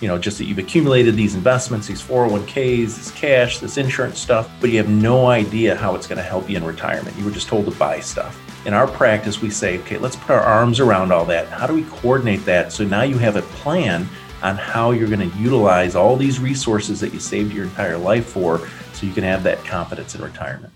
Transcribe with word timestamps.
you 0.00 0.06
know, 0.08 0.18
just 0.18 0.38
that 0.38 0.44
you've 0.44 0.58
accumulated 0.58 1.16
these 1.16 1.34
investments, 1.34 1.86
these 1.86 2.02
401ks, 2.02 2.96
this 2.96 3.10
cash, 3.12 3.58
this 3.58 3.76
insurance 3.76 4.18
stuff, 4.18 4.50
but 4.60 4.70
you 4.70 4.78
have 4.78 4.88
no 4.88 5.26
idea 5.26 5.74
how 5.74 5.94
it's 5.94 6.06
going 6.06 6.18
to 6.18 6.22
help 6.22 6.48
you 6.48 6.56
in 6.56 6.64
retirement. 6.64 7.16
You 7.16 7.24
were 7.24 7.30
just 7.30 7.48
told 7.48 7.64
to 7.64 7.72
buy 7.72 8.00
stuff. 8.00 8.40
In 8.66 8.74
our 8.74 8.86
practice, 8.86 9.40
we 9.40 9.50
say, 9.50 9.78
okay, 9.80 9.98
let's 9.98 10.16
put 10.16 10.30
our 10.30 10.40
arms 10.40 10.78
around 10.78 11.12
all 11.12 11.24
that. 11.26 11.48
How 11.48 11.66
do 11.66 11.74
we 11.74 11.84
coordinate 11.84 12.44
that 12.44 12.72
so 12.72 12.84
now 12.84 13.02
you 13.02 13.18
have 13.18 13.36
a 13.36 13.42
plan 13.42 14.08
on 14.42 14.56
how 14.56 14.92
you're 14.92 15.08
going 15.08 15.28
to 15.28 15.38
utilize 15.38 15.96
all 15.96 16.16
these 16.16 16.38
resources 16.38 17.00
that 17.00 17.12
you 17.12 17.18
saved 17.18 17.52
your 17.52 17.64
entire 17.64 17.98
life 17.98 18.26
for 18.26 18.68
so 18.92 19.06
you 19.06 19.12
can 19.12 19.24
have 19.24 19.42
that 19.42 19.64
confidence 19.64 20.14
in 20.14 20.22
retirement? 20.22 20.72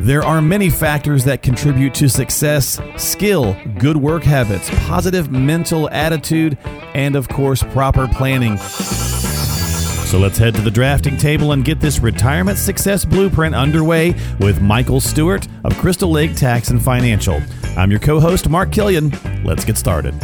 There 0.00 0.22
are 0.22 0.40
many 0.40 0.70
factors 0.70 1.24
that 1.24 1.42
contribute 1.42 1.92
to 1.94 2.08
success 2.08 2.80
skill, 2.96 3.56
good 3.78 3.96
work 3.96 4.22
habits, 4.22 4.70
positive 4.86 5.32
mental 5.32 5.90
attitude, 5.90 6.56
and 6.94 7.16
of 7.16 7.28
course, 7.28 7.64
proper 7.64 8.06
planning. 8.06 8.58
So 8.58 10.20
let's 10.20 10.38
head 10.38 10.54
to 10.54 10.60
the 10.62 10.70
drafting 10.70 11.16
table 11.16 11.50
and 11.50 11.64
get 11.64 11.80
this 11.80 11.98
retirement 11.98 12.58
success 12.58 13.04
blueprint 13.04 13.56
underway 13.56 14.14
with 14.38 14.62
Michael 14.62 15.00
Stewart 15.00 15.48
of 15.64 15.76
Crystal 15.78 16.10
Lake 16.10 16.36
Tax 16.36 16.70
and 16.70 16.80
Financial. 16.80 17.42
I'm 17.76 17.90
your 17.90 18.00
co 18.00 18.20
host, 18.20 18.48
Mark 18.48 18.70
Killian. 18.70 19.12
Let's 19.44 19.64
get 19.64 19.76
started. 19.76 20.14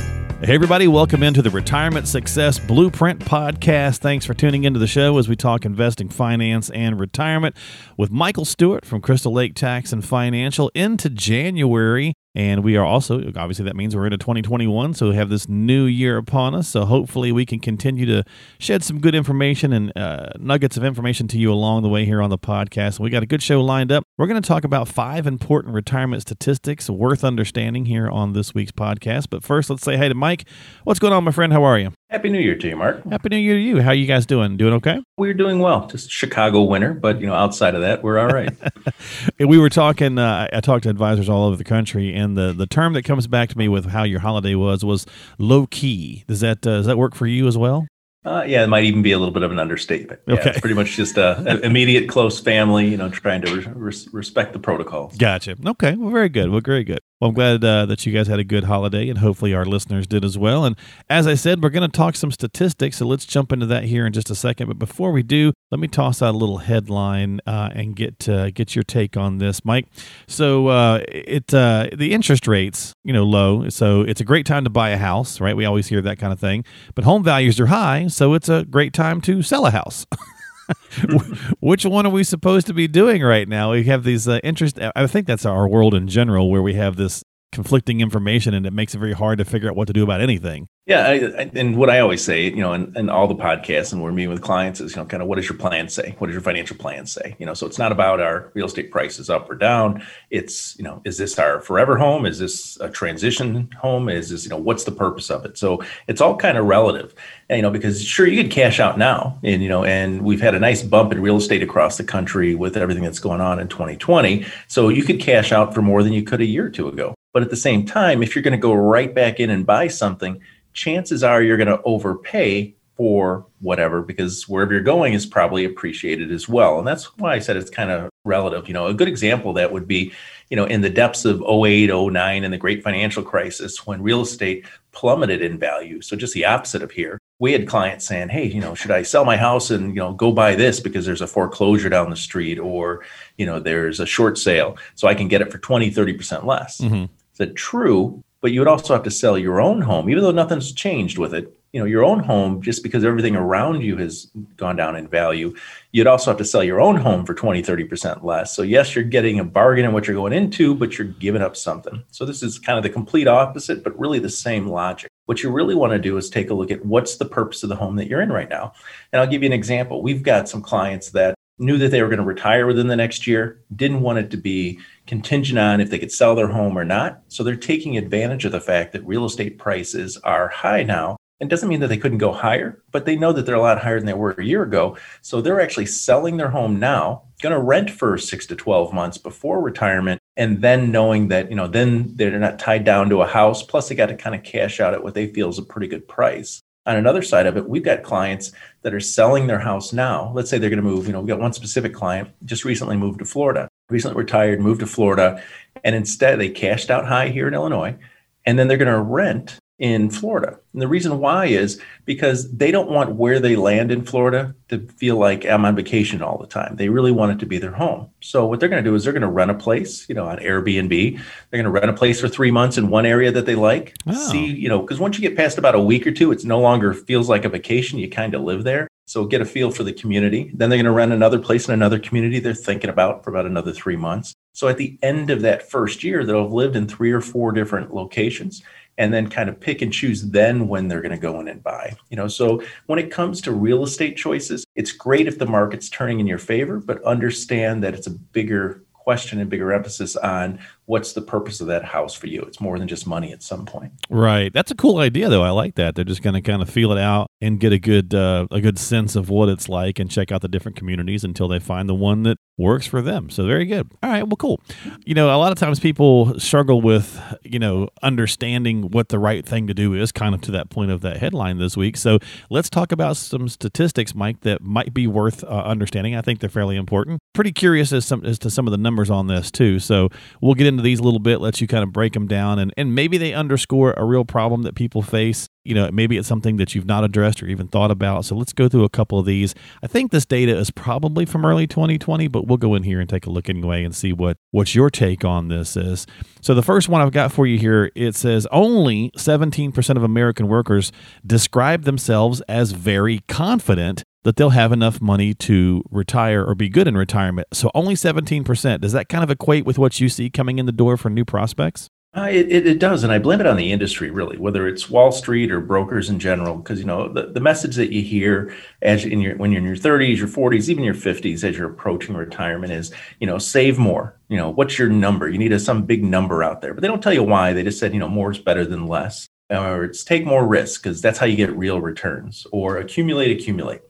Hey, 0.44 0.54
everybody, 0.56 0.88
welcome 0.88 1.22
into 1.22 1.40
the 1.40 1.48
Retirement 1.48 2.06
Success 2.06 2.58
Blueprint 2.58 3.18
Podcast. 3.20 4.00
Thanks 4.00 4.26
for 4.26 4.34
tuning 4.34 4.64
into 4.64 4.78
the 4.78 4.86
show 4.86 5.16
as 5.16 5.26
we 5.26 5.36
talk 5.36 5.64
investing, 5.64 6.10
finance, 6.10 6.68
and 6.68 7.00
retirement 7.00 7.56
with 7.96 8.10
Michael 8.10 8.44
Stewart 8.44 8.84
from 8.84 9.00
Crystal 9.00 9.32
Lake 9.32 9.54
Tax 9.54 9.90
and 9.90 10.04
Financial 10.04 10.70
into 10.74 11.08
January. 11.08 12.12
And 12.34 12.64
we 12.64 12.76
are 12.76 12.84
also, 12.84 13.20
obviously, 13.36 13.64
that 13.66 13.76
means 13.76 13.94
we're 13.94 14.06
into 14.06 14.18
2021. 14.18 14.94
So 14.94 15.10
we 15.10 15.16
have 15.16 15.28
this 15.28 15.48
new 15.48 15.84
year 15.84 16.16
upon 16.16 16.54
us. 16.54 16.68
So 16.68 16.84
hopefully, 16.84 17.30
we 17.30 17.46
can 17.46 17.60
continue 17.60 18.06
to 18.06 18.24
shed 18.58 18.82
some 18.82 19.00
good 19.00 19.14
information 19.14 19.72
and 19.72 19.96
uh, 19.96 20.30
nuggets 20.38 20.76
of 20.76 20.84
information 20.84 21.28
to 21.28 21.38
you 21.38 21.52
along 21.52 21.82
the 21.82 21.88
way 21.88 22.04
here 22.04 22.20
on 22.20 22.30
the 22.30 22.38
podcast. 22.38 22.98
We 22.98 23.10
got 23.10 23.22
a 23.22 23.26
good 23.26 23.42
show 23.42 23.60
lined 23.60 23.92
up. 23.92 24.04
We're 24.18 24.26
going 24.26 24.42
to 24.42 24.46
talk 24.46 24.64
about 24.64 24.88
five 24.88 25.26
important 25.26 25.74
retirement 25.74 26.22
statistics 26.22 26.90
worth 26.90 27.22
understanding 27.22 27.86
here 27.86 28.08
on 28.08 28.32
this 28.32 28.54
week's 28.54 28.72
podcast. 28.72 29.26
But 29.30 29.44
first, 29.44 29.70
let's 29.70 29.82
say 29.82 29.96
hey 29.96 30.08
to 30.08 30.14
Mike. 30.14 30.44
What's 30.82 30.98
going 30.98 31.12
on, 31.12 31.24
my 31.24 31.30
friend? 31.30 31.52
How 31.52 31.62
are 31.62 31.78
you? 31.78 31.92
Happy 32.14 32.30
New 32.30 32.38
Year 32.38 32.54
to 32.54 32.68
you, 32.68 32.76
Mark. 32.76 33.02
Happy 33.10 33.28
New 33.28 33.38
Year 33.38 33.54
to 33.54 33.60
you. 33.60 33.82
How 33.82 33.90
you 33.90 34.06
guys 34.06 34.24
doing? 34.24 34.56
Doing 34.56 34.74
okay? 34.74 35.02
We're 35.16 35.34
doing 35.34 35.58
well. 35.58 35.88
Just 35.88 36.12
Chicago 36.12 36.62
winter, 36.62 36.94
but 36.94 37.20
you 37.20 37.26
know, 37.26 37.34
outside 37.34 37.74
of 37.74 37.80
that, 37.80 38.04
we're 38.04 38.20
all 38.20 38.28
right. 38.28 38.52
we 39.40 39.58
were 39.58 39.68
talking. 39.68 40.16
Uh, 40.16 40.46
I 40.52 40.60
talked 40.60 40.84
to 40.84 40.90
advisors 40.90 41.28
all 41.28 41.44
over 41.44 41.56
the 41.56 41.64
country, 41.64 42.14
and 42.14 42.38
the 42.38 42.52
the 42.52 42.68
term 42.68 42.92
that 42.92 43.02
comes 43.02 43.26
back 43.26 43.48
to 43.48 43.58
me 43.58 43.66
with 43.66 43.86
how 43.86 44.04
your 44.04 44.20
holiday 44.20 44.54
was 44.54 44.84
was 44.84 45.06
low 45.40 45.66
key. 45.66 46.22
Does 46.28 46.38
that 46.38 46.64
uh, 46.64 46.76
does 46.76 46.86
that 46.86 46.98
work 46.98 47.16
for 47.16 47.26
you 47.26 47.48
as 47.48 47.58
well? 47.58 47.88
Uh, 48.24 48.44
yeah, 48.46 48.62
it 48.62 48.68
might 48.68 48.84
even 48.84 49.02
be 49.02 49.10
a 49.10 49.18
little 49.18 49.34
bit 49.34 49.42
of 49.42 49.50
an 49.50 49.58
understatement. 49.58 50.20
Yeah, 50.26 50.34
okay. 50.36 50.50
It's 50.50 50.60
pretty 50.60 50.76
much 50.76 50.92
just 50.92 51.18
a, 51.18 51.60
immediate 51.62 52.08
close 52.08 52.40
family, 52.40 52.88
you 52.88 52.96
know, 52.96 53.10
trying 53.10 53.42
to 53.42 53.60
res- 53.74 54.08
respect 54.14 54.54
the 54.54 54.58
protocols. 54.58 55.16
Gotcha. 55.18 55.56
Okay. 55.66 55.94
Well, 55.94 56.10
very 56.10 56.30
good. 56.30 56.48
Well, 56.50 56.62
very 56.64 56.84
good. 56.84 57.00
Well, 57.20 57.28
I'm 57.28 57.34
glad 57.34 57.64
uh, 57.64 57.86
that 57.86 58.04
you 58.04 58.12
guys 58.12 58.26
had 58.26 58.40
a 58.40 58.44
good 58.44 58.64
holiday, 58.64 59.08
and 59.08 59.18
hopefully 59.18 59.54
our 59.54 59.64
listeners 59.64 60.06
did 60.06 60.24
as 60.24 60.36
well. 60.36 60.64
And 60.64 60.76
as 61.08 61.28
I 61.28 61.34
said, 61.34 61.62
we're 61.62 61.70
going 61.70 61.88
to 61.88 61.96
talk 61.96 62.16
some 62.16 62.32
statistics, 62.32 62.96
so 62.96 63.06
let's 63.06 63.24
jump 63.24 63.52
into 63.52 63.66
that 63.66 63.84
here 63.84 64.04
in 64.04 64.12
just 64.12 64.30
a 64.30 64.34
second. 64.34 64.66
But 64.66 64.80
before 64.80 65.12
we 65.12 65.22
do, 65.22 65.52
let 65.70 65.78
me 65.78 65.86
toss 65.86 66.22
out 66.22 66.34
a 66.34 66.36
little 66.36 66.58
headline 66.58 67.40
uh, 67.46 67.70
and 67.72 67.94
get 67.94 68.28
uh, 68.28 68.50
get 68.50 68.74
your 68.74 68.82
take 68.82 69.16
on 69.16 69.38
this, 69.38 69.64
Mike. 69.64 69.86
So 70.26 70.66
uh, 70.66 71.02
it 71.08 71.54
uh, 71.54 71.88
the 71.96 72.12
interest 72.12 72.48
rates, 72.48 72.92
you 73.04 73.12
know, 73.12 73.24
low, 73.24 73.68
so 73.68 74.02
it's 74.02 74.20
a 74.20 74.24
great 74.24 74.44
time 74.44 74.64
to 74.64 74.70
buy 74.70 74.90
a 74.90 74.98
house, 74.98 75.40
right? 75.40 75.56
We 75.56 75.64
always 75.64 75.86
hear 75.86 76.02
that 76.02 76.18
kind 76.18 76.32
of 76.32 76.40
thing. 76.40 76.64
But 76.96 77.04
home 77.04 77.22
values 77.22 77.60
are 77.60 77.66
high, 77.66 78.08
so 78.08 78.34
it's 78.34 78.48
a 78.48 78.64
great 78.64 78.92
time 78.92 79.20
to 79.22 79.40
sell 79.40 79.66
a 79.66 79.70
house. 79.70 80.04
Which 81.60 81.84
one 81.84 82.06
are 82.06 82.12
we 82.12 82.24
supposed 82.24 82.66
to 82.68 82.74
be 82.74 82.88
doing 82.88 83.22
right 83.22 83.48
now? 83.48 83.72
We 83.72 83.84
have 83.84 84.04
these 84.04 84.26
uh, 84.28 84.40
interest. 84.42 84.78
I 84.94 85.06
think 85.06 85.26
that's 85.26 85.44
our 85.44 85.68
world 85.68 85.94
in 85.94 86.08
general, 86.08 86.50
where 86.50 86.62
we 86.62 86.74
have 86.74 86.96
this 86.96 87.24
conflicting 87.54 88.00
information 88.00 88.52
and 88.52 88.66
it 88.66 88.72
makes 88.72 88.94
it 88.94 88.98
very 88.98 89.12
hard 89.12 89.38
to 89.38 89.44
figure 89.44 89.70
out 89.70 89.76
what 89.76 89.86
to 89.86 89.92
do 89.92 90.02
about 90.02 90.20
anything. 90.20 90.68
Yeah, 90.86 91.06
I, 91.06 91.12
I, 91.12 91.50
and 91.54 91.78
what 91.78 91.88
I 91.88 92.00
always 92.00 92.22
say, 92.22 92.42
you 92.42 92.60
know, 92.60 92.74
in, 92.74 92.94
in 92.94 93.08
all 93.08 93.26
the 93.26 93.34
podcasts 93.34 93.90
and 93.90 94.02
we're 94.02 94.12
meeting 94.12 94.28
with 94.28 94.42
clients 94.42 94.82
is, 94.82 94.94
you 94.94 95.00
know, 95.00 95.06
kind 95.06 95.22
of 95.22 95.28
what 95.30 95.36
does 95.36 95.48
your 95.48 95.56
plan 95.56 95.88
say? 95.88 96.14
What 96.18 96.26
does 96.26 96.34
your 96.34 96.42
financial 96.42 96.76
plan 96.76 97.06
say? 97.06 97.36
You 97.38 97.46
know, 97.46 97.54
so 97.54 97.66
it's 97.66 97.78
not 97.78 97.90
about 97.90 98.20
our 98.20 98.50
real 98.52 98.66
estate 98.66 98.90
prices 98.90 99.30
up 99.30 99.48
or 99.48 99.54
down. 99.54 100.04
It's, 100.28 100.76
you 100.76 100.84
know, 100.84 101.00
is 101.06 101.16
this 101.16 101.38
our 101.38 101.60
forever 101.62 101.96
home? 101.96 102.26
Is 102.26 102.38
this 102.38 102.78
a 102.82 102.90
transition 102.90 103.70
home? 103.80 104.10
Is 104.10 104.28
this, 104.28 104.44
you 104.44 104.50
know, 104.50 104.58
what's 104.58 104.84
the 104.84 104.92
purpose 104.92 105.30
of 105.30 105.46
it? 105.46 105.56
So 105.56 105.82
it's 106.06 106.20
all 106.20 106.36
kind 106.36 106.58
of 106.58 106.66
relative, 106.66 107.14
and, 107.48 107.58
you 107.58 107.62
know, 107.62 107.70
because 107.70 108.04
sure 108.04 108.26
you 108.26 108.42
could 108.42 108.52
cash 108.52 108.78
out 108.78 108.98
now, 108.98 109.38
and 109.42 109.62
you 109.62 109.70
know, 109.70 109.84
and 109.84 110.20
we've 110.22 110.40
had 110.40 110.54
a 110.54 110.60
nice 110.60 110.82
bump 110.82 111.12
in 111.12 111.22
real 111.22 111.36
estate 111.36 111.62
across 111.62 111.96
the 111.96 112.04
country 112.04 112.54
with 112.54 112.76
everything 112.76 113.04
that's 113.04 113.20
going 113.20 113.40
on 113.40 113.58
in 113.58 113.68
2020. 113.68 114.44
So 114.68 114.90
you 114.90 115.02
could 115.02 115.20
cash 115.20 115.50
out 115.50 115.72
for 115.72 115.80
more 115.80 116.02
than 116.02 116.12
you 116.12 116.24
could 116.24 116.42
a 116.42 116.46
year 116.46 116.66
or 116.66 116.70
two 116.70 116.88
ago. 116.88 117.14
But 117.34 117.42
at 117.42 117.50
the 117.50 117.56
same 117.56 117.84
time, 117.84 118.22
if 118.22 118.34
you're 118.34 118.44
going 118.44 118.52
to 118.52 118.58
go 118.58 118.72
right 118.72 119.12
back 119.12 119.40
in 119.40 119.50
and 119.50 119.66
buy 119.66 119.88
something, 119.88 120.40
chances 120.72 121.22
are 121.22 121.42
you're 121.42 121.56
going 121.58 121.66
to 121.66 121.82
overpay 121.82 122.74
for 122.96 123.44
whatever 123.60 124.02
because 124.02 124.48
wherever 124.48 124.72
you're 124.72 124.80
going 124.80 125.14
is 125.14 125.26
probably 125.26 125.64
appreciated 125.64 126.30
as 126.30 126.48
well. 126.48 126.78
And 126.78 126.86
that's 126.86 127.06
why 127.18 127.34
I 127.34 127.40
said 127.40 127.56
it's 127.56 127.70
kind 127.70 127.90
of 127.90 128.08
relative. 128.24 128.68
You 128.68 128.74
know, 128.74 128.86
a 128.86 128.94
good 128.94 129.08
example 129.08 129.52
that 129.54 129.72
would 129.72 129.88
be, 129.88 130.12
you 130.48 130.56
know, 130.56 130.64
in 130.64 130.80
the 130.80 130.90
depths 130.90 131.24
of 131.24 131.42
08, 131.42 131.90
09 131.90 132.44
and 132.44 132.52
the 132.52 132.58
great 132.58 132.84
financial 132.84 133.24
crisis 133.24 133.84
when 133.84 134.00
real 134.00 134.20
estate 134.20 134.64
plummeted 134.92 135.42
in 135.42 135.58
value. 135.58 136.00
So 136.02 136.14
just 136.14 136.34
the 136.34 136.44
opposite 136.44 136.82
of 136.82 136.92
here. 136.92 137.18
We 137.40 137.52
had 137.52 137.66
clients 137.66 138.06
saying, 138.06 138.28
"Hey, 138.28 138.46
you 138.46 138.60
know, 138.60 138.76
should 138.76 138.92
I 138.92 139.02
sell 139.02 139.24
my 139.24 139.36
house 139.36 139.72
and, 139.72 139.88
you 139.88 140.00
know, 140.00 140.12
go 140.12 140.30
buy 140.30 140.54
this 140.54 140.78
because 140.78 141.04
there's 141.04 141.20
a 141.20 141.26
foreclosure 141.26 141.88
down 141.88 142.10
the 142.10 142.16
street 142.16 142.60
or, 142.60 143.04
you 143.36 143.44
know, 143.44 143.58
there's 143.58 143.98
a 143.98 144.06
short 144.06 144.38
sale 144.38 144.76
so 144.94 145.08
I 145.08 145.16
can 145.16 145.26
get 145.26 145.42
it 145.42 145.50
for 145.50 145.58
20, 145.58 145.90
30% 145.90 146.44
less." 146.44 146.78
Mm-hmm 146.78 147.06
said 147.34 147.56
true, 147.56 148.22
but 148.40 148.52
you 148.52 148.60
would 148.60 148.68
also 148.68 148.92
have 148.92 149.02
to 149.02 149.10
sell 149.10 149.38
your 149.38 149.60
own 149.60 149.80
home, 149.80 150.10
even 150.10 150.22
though 150.22 150.30
nothing's 150.30 150.72
changed 150.72 151.18
with 151.18 151.32
it. 151.32 151.56
You 151.72 151.80
know, 151.80 151.86
your 151.86 152.04
own 152.04 152.20
home, 152.20 152.62
just 152.62 152.82
because 152.82 153.02
everything 153.02 153.34
around 153.34 153.80
you 153.80 153.96
has 153.96 154.30
gone 154.56 154.76
down 154.76 154.94
in 154.96 155.08
value, 155.08 155.54
you'd 155.92 156.06
also 156.06 156.30
have 156.30 156.38
to 156.38 156.44
sell 156.44 156.62
your 156.62 156.80
own 156.80 156.94
home 156.96 157.24
for 157.26 157.34
20, 157.34 157.62
30% 157.62 158.22
less. 158.22 158.54
So, 158.54 158.62
yes, 158.62 158.94
you're 158.94 159.02
getting 159.02 159.40
a 159.40 159.44
bargain 159.44 159.86
in 159.86 159.92
what 159.92 160.06
you're 160.06 160.14
going 160.14 160.34
into, 160.34 160.74
but 160.74 160.96
you're 160.96 161.08
giving 161.08 161.42
up 161.42 161.56
something. 161.56 162.04
So, 162.12 162.24
this 162.24 162.42
is 162.42 162.58
kind 162.58 162.76
of 162.76 162.84
the 162.84 162.90
complete 162.90 163.26
opposite, 163.26 163.82
but 163.82 163.98
really 163.98 164.18
the 164.18 164.28
same 164.28 164.68
logic. 164.68 165.10
What 165.26 165.42
you 165.42 165.50
really 165.50 165.74
want 165.74 165.92
to 165.94 165.98
do 165.98 166.16
is 166.18 166.28
take 166.28 166.50
a 166.50 166.54
look 166.54 166.70
at 166.70 166.84
what's 166.84 167.16
the 167.16 167.24
purpose 167.24 167.62
of 167.62 167.70
the 167.70 167.76
home 167.76 167.96
that 167.96 168.08
you're 168.08 168.20
in 168.20 168.30
right 168.30 168.50
now. 168.50 168.74
And 169.10 169.20
I'll 169.20 169.26
give 169.26 169.42
you 169.42 169.46
an 169.46 169.54
example. 169.54 170.02
We've 170.02 170.22
got 170.22 170.48
some 170.48 170.60
clients 170.60 171.10
that 171.10 171.33
knew 171.58 171.78
that 171.78 171.90
they 171.90 172.02
were 172.02 172.08
going 172.08 172.18
to 172.18 172.24
retire 172.24 172.66
within 172.66 172.88
the 172.88 172.96
next 172.96 173.26
year, 173.26 173.60
didn't 173.74 174.00
want 174.00 174.18
it 174.18 174.30
to 174.30 174.36
be 174.36 174.78
contingent 175.06 175.58
on 175.58 175.80
if 175.80 175.90
they 175.90 175.98
could 175.98 176.12
sell 176.12 176.34
their 176.34 176.48
home 176.48 176.76
or 176.76 176.84
not. 176.84 177.22
So 177.28 177.42
they're 177.42 177.56
taking 177.56 177.96
advantage 177.96 178.44
of 178.44 178.52
the 178.52 178.60
fact 178.60 178.92
that 178.92 179.06
real 179.06 179.24
estate 179.24 179.58
prices 179.58 180.16
are 180.18 180.48
high 180.48 180.82
now. 180.82 181.16
It 181.40 181.48
doesn't 181.48 181.68
mean 181.68 181.80
that 181.80 181.88
they 181.88 181.98
couldn't 181.98 182.18
go 182.18 182.32
higher, 182.32 182.82
but 182.92 183.04
they 183.04 183.16
know 183.16 183.32
that 183.32 183.44
they're 183.44 183.56
a 183.56 183.60
lot 183.60 183.82
higher 183.82 183.98
than 183.98 184.06
they 184.06 184.14
were 184.14 184.30
a 184.30 184.44
year 184.44 184.62
ago. 184.62 184.96
So 185.20 185.40
they're 185.40 185.60
actually 185.60 185.86
selling 185.86 186.36
their 186.36 186.50
home 186.50 186.78
now, 186.78 187.24
going 187.42 187.52
to 187.52 187.60
rent 187.60 187.90
for 187.90 188.16
six 188.16 188.46
to 188.46 188.56
12 188.56 188.92
months 188.92 189.18
before 189.18 189.60
retirement. 189.60 190.20
And 190.36 190.62
then 190.62 190.90
knowing 190.90 191.28
that, 191.28 191.50
you 191.50 191.56
know, 191.56 191.66
then 191.66 192.12
they're 192.14 192.38
not 192.38 192.58
tied 192.58 192.84
down 192.84 193.10
to 193.10 193.22
a 193.22 193.26
house. 193.26 193.62
Plus, 193.62 193.88
they 193.88 193.94
got 193.94 194.06
to 194.06 194.16
kind 194.16 194.34
of 194.34 194.42
cash 194.42 194.80
out 194.80 194.94
at 194.94 195.02
what 195.02 195.14
they 195.14 195.26
feel 195.26 195.48
is 195.48 195.58
a 195.58 195.62
pretty 195.62 195.88
good 195.88 196.08
price. 196.08 196.60
On 196.86 196.96
another 196.96 197.22
side 197.22 197.46
of 197.46 197.56
it, 197.56 197.68
we've 197.68 197.82
got 197.82 198.02
clients 198.02 198.52
that 198.82 198.92
are 198.92 199.00
selling 199.00 199.46
their 199.46 199.58
house 199.58 199.92
now. 199.92 200.30
Let's 200.34 200.50
say 200.50 200.58
they're 200.58 200.68
going 200.68 200.82
to 200.82 200.88
move, 200.88 201.06
you 201.06 201.12
know, 201.12 201.20
we 201.20 201.28
got 201.28 201.40
one 201.40 201.54
specific 201.54 201.94
client 201.94 202.28
just 202.44 202.64
recently 202.64 202.96
moved 202.96 203.20
to 203.20 203.24
Florida, 203.24 203.68
recently 203.88 204.18
retired, 204.18 204.60
moved 204.60 204.80
to 204.80 204.86
Florida, 204.86 205.42
and 205.82 205.96
instead 205.96 206.38
they 206.38 206.50
cashed 206.50 206.90
out 206.90 207.06
high 207.06 207.28
here 207.28 207.48
in 207.48 207.54
Illinois, 207.54 207.96
and 208.44 208.58
then 208.58 208.68
they're 208.68 208.76
going 208.76 208.92
to 208.92 209.00
rent 209.00 209.58
in 209.78 210.08
Florida. 210.08 210.58
And 210.72 210.80
the 210.80 210.88
reason 210.88 211.18
why 211.18 211.46
is 211.46 211.80
because 212.04 212.50
they 212.52 212.70
don't 212.70 212.90
want 212.90 213.16
where 213.16 213.40
they 213.40 213.56
land 213.56 213.90
in 213.90 214.04
Florida 214.04 214.54
to 214.68 214.86
feel 214.96 215.16
like 215.16 215.44
I'm 215.44 215.64
on 215.64 215.74
vacation 215.74 216.22
all 216.22 216.38
the 216.38 216.46
time. 216.46 216.76
They 216.76 216.88
really 216.88 217.10
want 217.10 217.32
it 217.32 217.38
to 217.40 217.46
be 217.46 217.58
their 217.58 217.72
home. 217.72 218.10
So 218.20 218.46
what 218.46 218.60
they're 218.60 218.68
going 218.68 218.84
to 218.84 218.88
do 218.88 218.94
is 218.94 219.02
they're 219.02 219.12
going 219.12 219.22
to 219.22 219.28
rent 219.28 219.50
a 219.50 219.54
place, 219.54 220.08
you 220.08 220.14
know, 220.14 220.26
on 220.26 220.38
Airbnb. 220.38 221.16
They're 221.18 221.62
going 221.62 221.64
to 221.64 221.70
rent 221.70 221.90
a 221.90 221.94
place 221.94 222.20
for 222.20 222.28
3 222.28 222.50
months 222.52 222.78
in 222.78 222.88
one 222.88 223.06
area 223.06 223.32
that 223.32 223.46
they 223.46 223.56
like. 223.56 223.96
Oh. 224.06 224.30
See, 224.30 224.46
you 224.46 224.68
know, 224.68 224.82
cuz 224.84 225.00
once 225.00 225.18
you 225.18 225.28
get 225.28 225.36
past 225.36 225.58
about 225.58 225.74
a 225.74 225.80
week 225.80 226.06
or 226.06 226.12
two, 226.12 226.30
it's 226.30 226.44
no 226.44 226.60
longer 226.60 226.94
feels 226.94 227.28
like 227.28 227.44
a 227.44 227.48
vacation, 227.48 227.98
you 227.98 228.08
kind 228.08 228.34
of 228.34 228.42
live 228.42 228.62
there. 228.62 228.88
So 229.06 229.26
get 229.26 229.42
a 229.42 229.44
feel 229.44 229.70
for 229.70 229.82
the 229.82 229.92
community. 229.92 230.50
Then 230.54 230.70
they're 230.70 230.78
going 230.78 230.86
to 230.86 230.92
rent 230.92 231.12
another 231.12 231.38
place 231.38 231.68
in 231.68 231.74
another 231.74 231.98
community 231.98 232.38
they're 232.38 232.54
thinking 232.54 232.88
about 232.88 233.22
for 233.22 233.30
about 233.30 233.44
another 233.44 233.72
3 233.72 233.96
months. 233.96 234.34
So 234.54 234.68
at 234.68 234.78
the 234.78 234.96
end 235.02 235.30
of 235.30 235.42
that 235.42 235.68
first 235.68 236.04
year, 236.04 236.24
they'll 236.24 236.44
have 236.44 236.52
lived 236.52 236.76
in 236.76 236.86
three 236.86 237.10
or 237.10 237.20
four 237.20 237.50
different 237.50 237.92
locations 237.92 238.62
and 238.98 239.12
then 239.12 239.28
kind 239.28 239.48
of 239.48 239.58
pick 239.60 239.82
and 239.82 239.92
choose 239.92 240.22
then 240.30 240.68
when 240.68 240.88
they're 240.88 241.02
going 241.02 241.12
to 241.12 241.18
go 241.18 241.40
in 241.40 241.48
and 241.48 241.62
buy. 241.62 241.96
You 242.10 242.16
know, 242.16 242.28
so 242.28 242.62
when 242.86 242.98
it 242.98 243.10
comes 243.10 243.40
to 243.42 243.52
real 243.52 243.82
estate 243.82 244.16
choices, 244.16 244.64
it's 244.74 244.92
great 244.92 245.26
if 245.26 245.38
the 245.38 245.46
market's 245.46 245.88
turning 245.88 246.20
in 246.20 246.26
your 246.26 246.38
favor, 246.38 246.80
but 246.80 247.02
understand 247.04 247.82
that 247.82 247.94
it's 247.94 248.06
a 248.06 248.10
bigger 248.12 248.84
question 249.04 249.38
and 249.38 249.50
bigger 249.50 249.70
emphasis 249.70 250.16
on 250.16 250.58
what's 250.86 251.12
the 251.12 251.20
purpose 251.20 251.60
of 251.60 251.66
that 251.66 251.84
house 251.84 252.14
for 252.14 252.26
you. 252.26 252.40
It's 252.42 252.58
more 252.58 252.78
than 252.78 252.88
just 252.88 253.06
money 253.06 253.32
at 253.32 253.42
some 253.42 253.66
point. 253.66 253.92
Right. 254.08 254.50
That's 254.52 254.70
a 254.70 254.74
cool 254.74 254.96
idea 254.96 255.28
though. 255.28 255.42
I 255.42 255.50
like 255.50 255.74
that. 255.74 255.94
They're 255.94 256.06
just 256.06 256.22
going 256.22 256.34
to 256.34 256.40
kind 256.40 256.62
of 256.62 256.70
feel 256.70 256.90
it 256.90 256.98
out 256.98 257.28
and 257.40 257.60
get 257.60 257.72
a 257.72 257.78
good 257.78 258.14
uh, 258.14 258.46
a 258.50 258.62
good 258.62 258.78
sense 258.78 259.14
of 259.14 259.28
what 259.28 259.50
it's 259.50 259.68
like 259.68 259.98
and 259.98 260.10
check 260.10 260.32
out 260.32 260.40
the 260.40 260.48
different 260.48 260.76
communities 260.76 261.22
until 261.22 261.48
they 261.48 261.58
find 261.58 261.86
the 261.86 261.94
one 261.94 262.22
that 262.22 262.38
works 262.56 262.86
for 262.86 263.02
them. 263.02 263.30
So 263.30 263.46
very 263.46 263.64
good. 263.64 263.90
All 264.02 264.10
right, 264.10 264.22
well 264.22 264.36
cool. 264.36 264.60
You 265.04 265.14
know, 265.14 265.34
a 265.34 265.38
lot 265.38 265.52
of 265.52 265.58
times 265.58 265.80
people 265.80 266.38
struggle 266.38 266.80
with, 266.80 267.20
you 267.42 267.58
know, 267.58 267.88
understanding 268.02 268.90
what 268.90 269.08
the 269.08 269.18
right 269.18 269.44
thing 269.44 269.66
to 269.66 269.74
do 269.74 269.94
is 269.94 270.12
kind 270.12 270.34
of 270.34 270.40
to 270.42 270.52
that 270.52 270.70
point 270.70 270.90
of 270.90 271.00
that 271.00 271.16
headline 271.16 271.58
this 271.58 271.76
week. 271.76 271.96
So 271.96 272.18
let's 272.50 272.70
talk 272.70 272.92
about 272.92 273.16
some 273.16 273.48
statistics, 273.48 274.14
Mike, 274.14 274.40
that 274.42 274.62
might 274.62 274.94
be 274.94 275.06
worth 275.06 275.42
uh, 275.44 275.48
understanding. 275.48 276.14
I 276.14 276.20
think 276.20 276.40
they're 276.40 276.48
fairly 276.48 276.76
important. 276.76 277.20
Pretty 277.32 277.52
curious 277.52 277.92
as, 277.92 278.04
some, 278.04 278.24
as 278.24 278.38
to 278.40 278.50
some 278.50 278.66
of 278.66 278.70
the 278.70 278.78
numbers 278.78 279.10
on 279.10 279.26
this 279.26 279.50
too. 279.50 279.80
So 279.80 280.08
we'll 280.40 280.54
get 280.54 280.66
into 280.66 280.82
these 280.82 281.00
a 281.00 281.02
little 281.02 281.20
bit, 281.20 281.40
let 281.40 281.60
you 281.60 281.66
kind 281.66 281.82
of 281.82 281.92
break 281.92 282.12
them 282.12 282.28
down 282.28 282.58
and, 282.58 282.72
and 282.76 282.94
maybe 282.94 283.18
they 283.18 283.34
underscore 283.34 283.94
a 283.96 284.04
real 284.04 284.24
problem 284.24 284.62
that 284.62 284.74
people 284.74 285.02
face 285.02 285.48
you 285.64 285.74
know, 285.74 285.90
maybe 285.90 286.18
it's 286.18 286.28
something 286.28 286.58
that 286.58 286.74
you've 286.74 286.84
not 286.84 287.04
addressed 287.04 287.42
or 287.42 287.46
even 287.46 287.68
thought 287.68 287.90
about. 287.90 288.26
So 288.26 288.36
let's 288.36 288.52
go 288.52 288.68
through 288.68 288.84
a 288.84 288.90
couple 288.90 289.18
of 289.18 289.24
these. 289.24 289.54
I 289.82 289.86
think 289.86 290.12
this 290.12 290.26
data 290.26 290.56
is 290.56 290.70
probably 290.70 291.24
from 291.24 291.44
early 291.44 291.66
2020, 291.66 292.28
but 292.28 292.43
we'll 292.46 292.58
go 292.58 292.74
in 292.74 292.82
here 292.82 293.00
and 293.00 293.08
take 293.08 293.26
a 293.26 293.30
look 293.30 293.48
anyway 293.48 293.84
and 293.84 293.94
see 293.94 294.12
what 294.12 294.36
what 294.50 294.74
your 294.74 294.90
take 294.90 295.24
on 295.24 295.48
this 295.48 295.76
is. 295.76 296.06
So 296.40 296.54
the 296.54 296.62
first 296.62 296.88
one 296.88 297.00
I've 297.00 297.12
got 297.12 297.32
for 297.32 297.46
you 297.46 297.58
here, 297.58 297.90
it 297.94 298.14
says 298.14 298.46
only 298.50 299.10
17% 299.16 299.96
of 299.96 300.02
American 300.02 300.48
workers 300.48 300.92
describe 301.26 301.84
themselves 301.84 302.40
as 302.42 302.72
very 302.72 303.20
confident 303.28 304.04
that 304.24 304.36
they'll 304.36 304.50
have 304.50 304.72
enough 304.72 305.00
money 305.00 305.34
to 305.34 305.82
retire 305.90 306.44
or 306.44 306.54
be 306.54 306.68
good 306.68 306.88
in 306.88 306.96
retirement. 306.96 307.46
So 307.52 307.70
only 307.74 307.94
17%. 307.94 308.80
Does 308.80 308.92
that 308.92 309.08
kind 309.08 309.22
of 309.22 309.30
equate 309.30 309.64
with 309.64 309.78
what 309.78 310.00
you 310.00 310.08
see 310.08 310.30
coming 310.30 310.58
in 310.58 310.66
the 310.66 310.72
door 310.72 310.96
for 310.96 311.10
new 311.10 311.24
prospects? 311.24 311.88
Uh, 312.16 312.28
it, 312.30 312.46
it, 312.48 312.64
it, 312.64 312.78
does, 312.78 313.02
and 313.02 313.12
I 313.12 313.18
blame 313.18 313.40
it 313.40 313.46
on 313.46 313.56
the 313.56 313.72
industry, 313.72 314.08
really, 314.08 314.38
whether 314.38 314.68
it's 314.68 314.88
Wall 314.88 315.10
Street 315.10 315.50
or 315.50 315.60
brokers 315.60 316.08
in 316.08 316.20
general, 316.20 316.56
because 316.56 316.78
you 316.78 316.84
know 316.84 317.08
the, 317.12 317.26
the 317.26 317.40
message 317.40 317.74
that 317.74 317.92
you 317.92 318.02
hear 318.02 318.54
as 318.82 319.04
in 319.04 319.20
your 319.20 319.36
when 319.36 319.50
you're 319.50 319.60
in 319.60 319.66
your 319.66 319.74
30s, 319.74 320.18
your 320.18 320.28
40s, 320.28 320.68
even 320.68 320.84
your 320.84 320.94
50s, 320.94 321.42
as 321.42 321.56
you're 321.56 321.70
approaching 321.70 322.14
retirement, 322.14 322.72
is 322.72 322.92
you 323.18 323.26
know 323.26 323.38
save 323.38 323.78
more. 323.78 324.16
You 324.28 324.36
know 324.36 324.50
what's 324.50 324.78
your 324.78 324.88
number? 324.88 325.28
You 325.28 325.38
need 325.38 325.50
a, 325.50 325.58
some 325.58 325.86
big 325.86 326.04
number 326.04 326.44
out 326.44 326.60
there, 326.60 326.72
but 326.72 326.82
they 326.82 326.88
don't 326.88 327.02
tell 327.02 327.12
you 327.12 327.24
why. 327.24 327.52
They 327.52 327.64
just 327.64 327.80
said 327.80 327.92
you 327.92 327.98
know 327.98 328.08
more 328.08 328.30
is 328.30 328.38
better 328.38 328.64
than 328.64 328.86
less, 328.86 329.28
or 329.50 329.82
it's 329.82 330.04
take 330.04 330.24
more 330.24 330.46
risk 330.46 330.84
because 330.84 331.02
that's 331.02 331.18
how 331.18 331.26
you 331.26 331.34
get 331.34 331.56
real 331.56 331.80
returns, 331.80 332.46
or 332.52 332.76
accumulate, 332.76 333.32
accumulate. 333.32 333.80